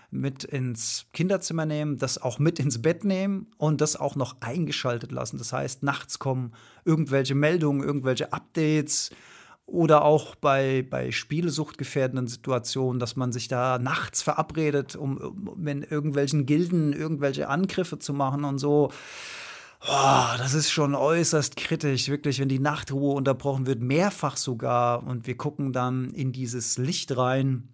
mit 0.09 0.45
ins 0.45 1.07
Kinderzimmer 1.11 1.65
nehmen, 1.65 1.97
das 1.97 2.17
auch 2.17 2.39
mit 2.39 2.59
ins 2.59 2.81
Bett 2.81 3.03
nehmen 3.03 3.47
und 3.57 3.81
das 3.81 3.97
auch 3.97 4.15
noch 4.15 4.37
eingeschaltet 4.39 5.11
lassen. 5.11 5.37
Das 5.37 5.51
heißt, 5.51 5.83
nachts 5.83 6.17
kommen 6.17 6.53
irgendwelche 6.85 7.35
Meldungen, 7.35 7.83
irgendwelche 7.83 8.31
Updates 8.31 9.09
oder 9.67 10.05
auch 10.05 10.35
bei, 10.35 10.87
bei 10.89 11.11
spielesuchtgefährdenden 11.11 12.27
Situationen, 12.27 12.99
dass 12.99 13.17
man 13.17 13.33
sich 13.33 13.49
da 13.49 13.77
nachts 13.77 14.23
verabredet, 14.23 14.95
um, 14.95 15.17
um 15.17 15.67
in 15.67 15.83
irgendwelchen 15.83 16.45
Gilden 16.45 16.93
irgendwelche 16.93 17.49
Angriffe 17.49 17.99
zu 17.99 18.13
machen 18.13 18.45
und 18.45 18.57
so. 18.59 18.91
Oh, 19.81 20.37
das 20.37 20.53
ist 20.53 20.71
schon 20.71 20.95
äußerst 20.95 21.57
kritisch, 21.57 22.07
wirklich, 22.07 22.39
wenn 22.39 22.49
die 22.49 22.59
Nachtruhe 22.59 23.13
unterbrochen 23.13 23.67
wird, 23.67 23.81
mehrfach 23.81 24.37
sogar. 24.37 25.05
Und 25.05 25.27
wir 25.27 25.37
gucken 25.37 25.73
dann 25.73 26.11
in 26.11 26.31
dieses 26.31 26.77
Licht 26.77 27.15
rein. 27.15 27.67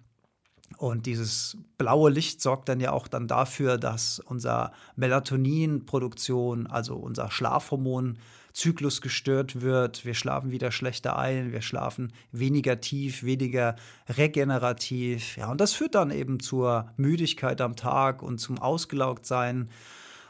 Und 0.78 1.06
dieses 1.06 1.58
blaue 1.78 2.10
Licht 2.10 2.41
sorgt 2.41 2.67
dann 2.69 2.80
ja 2.80 2.91
auch 2.91 3.08
dann 3.08 3.28
dafür, 3.28 3.78
dass 3.78 4.19
unser 4.19 4.71
Melatoninproduktion, 4.95 6.67
also 6.67 6.95
unser 6.95 7.30
Schlafhormon, 7.30 8.17
Zyklus 8.54 9.02
gestört 9.02 9.62
wird. 9.62 10.06
Wir 10.06 10.13
schlafen 10.13 10.52
wieder 10.52 10.71
schlechter 10.71 11.17
ein, 11.17 11.52
wir 11.52 11.62
schlafen 11.62 12.13
weniger 12.32 12.80
tief, 12.80 13.23
weniger 13.23 13.76
regenerativ. 14.08 15.38
Ja, 15.38 15.49
und 15.49 15.60
das 15.60 15.73
führt 15.73 15.95
dann 15.95 16.12
eben 16.12 16.39
zur 16.39 16.91
Müdigkeit 16.95 17.62
am 17.62 17.76
Tag 17.76 18.21
und 18.21 18.38
zum 18.38 18.60
Ausgelaugtsein 18.60 19.69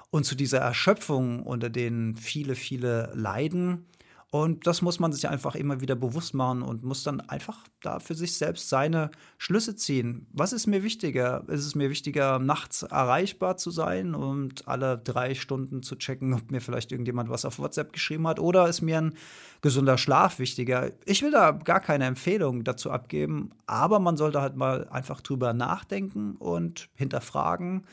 und 0.10 0.26
zu 0.26 0.36
dieser 0.36 0.60
Erschöpfung, 0.60 1.44
unter 1.44 1.70
denen 1.70 2.16
viele, 2.16 2.56
viele 2.56 3.12
leiden. 3.14 3.86
Und 4.34 4.66
das 4.66 4.82
muss 4.82 5.00
man 5.00 5.14
sich 5.14 5.30
einfach 5.30 5.54
immer 5.54 5.80
wieder 5.80 5.94
bewusst 5.94 6.34
machen 6.34 6.64
und 6.64 6.84
muss 6.84 7.04
dann 7.04 7.22
einfach 7.22 7.68
da 7.82 8.00
für 8.00 8.16
sich 8.16 8.34
selbst 8.34 8.68
seine 8.68 9.12
Schlüsse 9.38 9.76
ziehen. 9.76 10.26
Was 10.34 10.54
ist 10.54 10.66
mir 10.66 10.82
wichtiger? 10.82 11.48
Ist 11.50 11.68
es 11.68 11.76
mir 11.76 11.92
wichtiger, 11.92 12.40
nachts 12.40 12.82
erreichbar 12.82 13.58
zu 13.58 13.70
sein 13.70 14.16
und 14.16 14.68
alle 14.68 14.98
drei 14.98 15.36
Stunden 15.36 15.84
zu 15.84 15.96
checken, 15.96 16.34
ob 16.34 16.50
mir 16.50 16.62
vielleicht 16.62 16.92
irgendjemand 16.92 17.30
was 17.30 17.46
auf 17.46 17.60
WhatsApp 17.60 17.94
geschrieben 17.94 18.28
hat? 18.28 18.40
Oder 18.40 18.68
ist 18.68 18.82
mir 18.82 18.98
ein 18.98 19.14
gesunder 19.62 20.00
Schlaf 20.00 20.40
wichtiger? 20.40 20.90
Ich 21.06 21.22
will 21.22 21.30
da 21.30 21.52
gar 21.52 21.80
keine 21.80 22.06
Empfehlung 22.06 22.64
dazu 22.64 22.90
abgeben, 22.90 23.52
aber 23.68 24.00
man 24.00 24.18
sollte 24.18 24.42
halt 24.42 24.56
mal 24.56 24.90
einfach 24.90 25.22
drüber 25.22 25.54
nachdenken 25.54 26.38
und 26.38 26.90
hinterfragen 26.96 27.86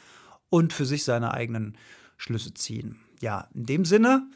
und 0.48 0.72
für 0.72 0.87
sich 0.87 1.05
seine 1.05 1.35
eigenen 1.35 1.76
Schlüsse 2.16 2.55
ziehen. 2.55 2.96
Ja, 3.20 3.46
in 3.53 3.66
dem 3.66 3.85
Sinne 3.85 4.26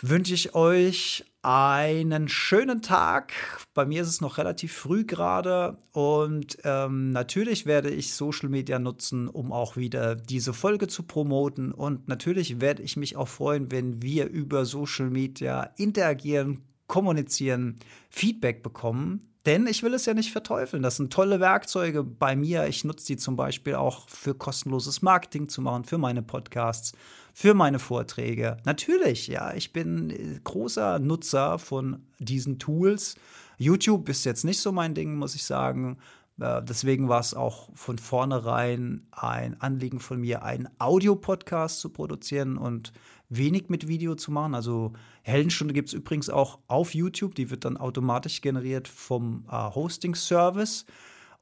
wünsche 0.00 0.34
ich 0.34 0.54
euch 0.54 1.24
einen 1.42 2.28
schönen 2.28 2.82
Tag. 2.82 3.32
Bei 3.72 3.86
mir 3.86 4.02
ist 4.02 4.08
es 4.08 4.20
noch 4.20 4.36
relativ 4.36 4.74
früh 4.74 5.04
gerade 5.04 5.78
und 5.92 6.58
ähm, 6.64 7.12
natürlich 7.12 7.64
werde 7.64 7.90
ich 7.90 8.14
Social 8.14 8.50
Media 8.50 8.78
nutzen, 8.78 9.26
um 9.28 9.52
auch 9.52 9.76
wieder 9.76 10.16
diese 10.16 10.52
Folge 10.52 10.86
zu 10.86 11.04
promoten. 11.04 11.72
Und 11.72 12.08
natürlich 12.08 12.60
werde 12.60 12.82
ich 12.82 12.96
mich 12.96 13.16
auch 13.16 13.28
freuen, 13.28 13.70
wenn 13.70 14.02
wir 14.02 14.28
über 14.28 14.66
Social 14.66 15.08
Media 15.08 15.70
interagieren, 15.76 16.60
kommunizieren, 16.86 17.78
Feedback 18.10 18.62
bekommen. 18.62 19.29
Denn 19.46 19.66
ich 19.66 19.82
will 19.82 19.94
es 19.94 20.04
ja 20.04 20.12
nicht 20.12 20.32
verteufeln. 20.32 20.82
Das 20.82 20.96
sind 20.96 21.12
tolle 21.12 21.40
Werkzeuge 21.40 22.04
bei 22.04 22.36
mir. 22.36 22.66
Ich 22.66 22.84
nutze 22.84 23.06
die 23.06 23.16
zum 23.16 23.36
Beispiel 23.36 23.74
auch 23.74 24.06
für 24.08 24.34
kostenloses 24.34 25.00
Marketing 25.00 25.48
zu 25.48 25.62
machen, 25.62 25.84
für 25.84 25.96
meine 25.96 26.22
Podcasts, 26.22 26.92
für 27.32 27.54
meine 27.54 27.78
Vorträge. 27.78 28.58
Natürlich, 28.64 29.28
ja, 29.28 29.54
ich 29.54 29.72
bin 29.72 30.10
äh, 30.10 30.40
großer 30.44 30.98
Nutzer 30.98 31.58
von 31.58 32.04
diesen 32.18 32.58
Tools. 32.58 33.14
YouTube 33.56 34.10
ist 34.10 34.24
jetzt 34.24 34.44
nicht 34.44 34.60
so 34.60 34.72
mein 34.72 34.94
Ding, 34.94 35.16
muss 35.16 35.34
ich 35.34 35.44
sagen. 35.44 35.96
Äh, 36.38 36.62
deswegen 36.62 37.08
war 37.08 37.20
es 37.20 37.32
auch 37.32 37.70
von 37.74 37.96
vornherein 37.96 39.06
ein 39.12 39.58
Anliegen 39.60 40.00
von 40.00 40.20
mir, 40.20 40.42
einen 40.42 40.68
Audiopodcast 40.78 41.80
zu 41.80 41.88
produzieren 41.88 42.58
und 42.58 42.92
wenig 43.30 43.68
mit 43.70 43.88
Video 43.88 44.14
zu 44.14 44.30
machen. 44.30 44.54
Also 44.54 44.92
Heldenstunde 45.22 45.72
gibt 45.72 45.88
es 45.88 45.94
übrigens 45.94 46.28
auch 46.28 46.58
auf 46.66 46.94
YouTube, 46.94 47.34
die 47.34 47.50
wird 47.50 47.64
dann 47.64 47.76
automatisch 47.76 48.42
generiert 48.42 48.88
vom 48.88 49.46
äh, 49.50 49.54
Hosting-Service. 49.54 50.84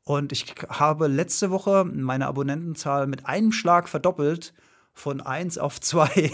Und 0.05 0.33
ich 0.33 0.55
habe 0.69 1.09
letzte 1.09 1.51
Woche 1.51 1.85
meine 1.85 2.29
Abonnentenzahl 2.29 3.07
mit 3.07 3.27
einem 3.27 3.53
Schlag 3.53 3.89
verdoppelt, 3.89 4.55
von 4.99 5.21
1 5.21 5.59
auf 5.59 5.81
2. 5.81 6.31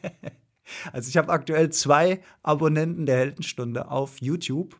also 0.92 1.08
ich 1.08 1.16
habe 1.16 1.30
aktuell 1.30 1.70
zwei 1.70 2.20
Abonnenten 2.42 3.06
der 3.06 3.18
Heldenstunde 3.18 3.90
auf 3.90 4.20
YouTube. 4.20 4.76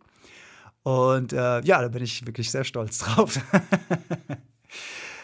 Und 0.83 1.33
äh, 1.33 1.61
ja, 1.63 1.83
da 1.83 1.89
bin 1.89 2.03
ich 2.03 2.27
wirklich 2.27 2.51
sehr 2.51 2.65
stolz 2.65 2.99
drauf. 2.99 3.39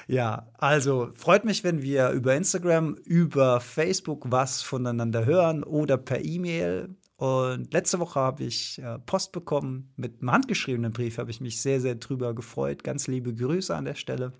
ja, 0.06 0.46
also 0.58 1.10
freut 1.14 1.44
mich, 1.44 1.64
wenn 1.64 1.82
wir 1.82 2.10
über 2.10 2.36
Instagram, 2.36 2.94
über 3.04 3.60
Facebook 3.60 4.30
was 4.30 4.62
voneinander 4.62 5.24
hören 5.26 5.64
oder 5.64 5.96
per 5.96 6.24
E-Mail. 6.24 6.94
Und 7.16 7.72
letzte 7.72 7.98
Woche 7.98 8.20
habe 8.20 8.44
ich 8.44 8.78
äh, 8.78 8.98
Post 9.00 9.32
bekommen 9.32 9.92
mit 9.96 10.20
einem 10.20 10.32
handgeschriebenen 10.32 10.92
Brief, 10.92 11.18
habe 11.18 11.30
ich 11.30 11.40
mich 11.40 11.60
sehr, 11.60 11.80
sehr 11.80 11.96
drüber 11.96 12.34
gefreut. 12.34 12.84
Ganz 12.84 13.06
liebe 13.08 13.34
Grüße 13.34 13.74
an 13.74 13.86
der 13.86 13.94
Stelle. 13.94 14.32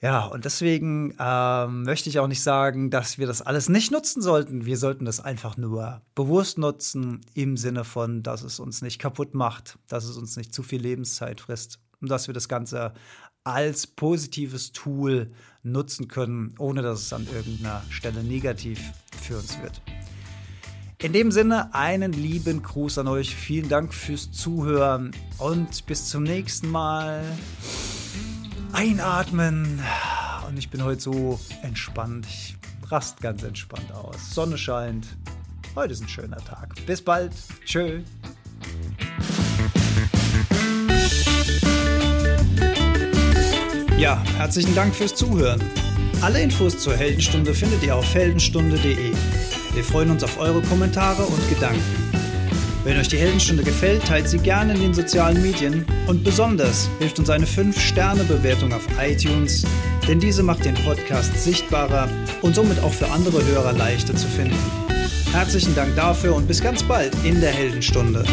Ja, 0.00 0.24
und 0.26 0.44
deswegen 0.44 1.14
ähm, 1.20 1.82
möchte 1.84 2.08
ich 2.08 2.18
auch 2.18 2.26
nicht 2.26 2.42
sagen, 2.42 2.90
dass 2.90 3.18
wir 3.18 3.26
das 3.26 3.42
alles 3.42 3.68
nicht 3.68 3.92
nutzen 3.92 4.20
sollten. 4.20 4.64
Wir 4.66 4.76
sollten 4.76 5.04
das 5.04 5.20
einfach 5.20 5.56
nur 5.56 6.02
bewusst 6.14 6.58
nutzen, 6.58 7.20
im 7.34 7.56
Sinne 7.56 7.84
von, 7.84 8.22
dass 8.22 8.42
es 8.42 8.58
uns 8.58 8.82
nicht 8.82 8.98
kaputt 8.98 9.34
macht, 9.34 9.78
dass 9.88 10.04
es 10.04 10.16
uns 10.16 10.36
nicht 10.36 10.52
zu 10.54 10.64
viel 10.64 10.80
Lebenszeit 10.80 11.40
frisst 11.40 11.78
und 12.00 12.10
dass 12.10 12.26
wir 12.26 12.34
das 12.34 12.48
Ganze 12.48 12.94
als 13.44 13.86
positives 13.86 14.72
Tool 14.72 15.30
nutzen 15.62 16.08
können, 16.08 16.54
ohne 16.58 16.82
dass 16.82 17.02
es 17.02 17.12
an 17.12 17.26
irgendeiner 17.26 17.82
Stelle 17.90 18.22
negativ 18.22 18.80
für 19.20 19.38
uns 19.38 19.60
wird. 19.60 19.80
In 20.98 21.12
dem 21.12 21.32
Sinne, 21.32 21.74
einen 21.74 22.12
lieben 22.12 22.62
Gruß 22.62 22.98
an 22.98 23.08
euch. 23.08 23.34
Vielen 23.34 23.68
Dank 23.68 23.92
fürs 23.92 24.30
Zuhören 24.30 25.10
und 25.38 25.84
bis 25.86 26.08
zum 26.08 26.22
nächsten 26.22 26.70
Mal. 26.70 27.24
Einatmen. 28.72 29.80
Und 30.46 30.56
ich 30.56 30.70
bin 30.70 30.84
heute 30.84 31.00
so 31.00 31.40
entspannt. 31.62 32.26
Ich 32.26 32.56
rast 32.88 33.20
ganz 33.20 33.42
entspannt 33.42 33.90
aus. 33.90 34.32
Sonne 34.32 34.56
scheint. 34.56 35.08
Heute 35.74 35.92
ist 35.92 36.02
ein 36.02 36.08
schöner 36.08 36.44
Tag. 36.44 36.74
Bis 36.86 37.02
bald. 37.02 37.32
Tschö. 37.64 38.02
Ja, 44.02 44.20
herzlichen 44.36 44.74
Dank 44.74 44.96
fürs 44.96 45.14
Zuhören. 45.14 45.62
Alle 46.22 46.42
Infos 46.42 46.76
zur 46.76 46.96
Heldenstunde 46.96 47.54
findet 47.54 47.84
ihr 47.84 47.94
auf 47.94 48.12
heldenstunde.de. 48.12 49.12
Wir 49.74 49.84
freuen 49.84 50.10
uns 50.10 50.24
auf 50.24 50.40
eure 50.40 50.60
Kommentare 50.62 51.22
und 51.22 51.48
Gedanken. 51.48 52.10
Wenn 52.82 52.98
euch 52.98 53.06
die 53.06 53.18
Heldenstunde 53.18 53.62
gefällt, 53.62 54.04
teilt 54.04 54.28
sie 54.28 54.38
gerne 54.38 54.74
in 54.74 54.80
den 54.80 54.92
sozialen 54.92 55.40
Medien 55.40 55.86
und 56.08 56.24
besonders 56.24 56.90
hilft 56.98 57.20
uns 57.20 57.30
eine 57.30 57.46
5-Sterne-Bewertung 57.46 58.72
auf 58.72 58.88
iTunes, 59.00 59.64
denn 60.08 60.18
diese 60.18 60.42
macht 60.42 60.64
den 60.64 60.74
Podcast 60.74 61.40
sichtbarer 61.40 62.08
und 62.40 62.56
somit 62.56 62.80
auch 62.80 62.92
für 62.92 63.08
andere 63.08 63.46
Hörer 63.46 63.72
leichter 63.72 64.16
zu 64.16 64.26
finden. 64.26 64.58
Herzlichen 65.30 65.76
Dank 65.76 65.94
dafür 65.94 66.34
und 66.34 66.48
bis 66.48 66.60
ganz 66.60 66.82
bald 66.82 67.12
in 67.22 67.40
der 67.40 67.52
Heldenstunde. 67.52 68.24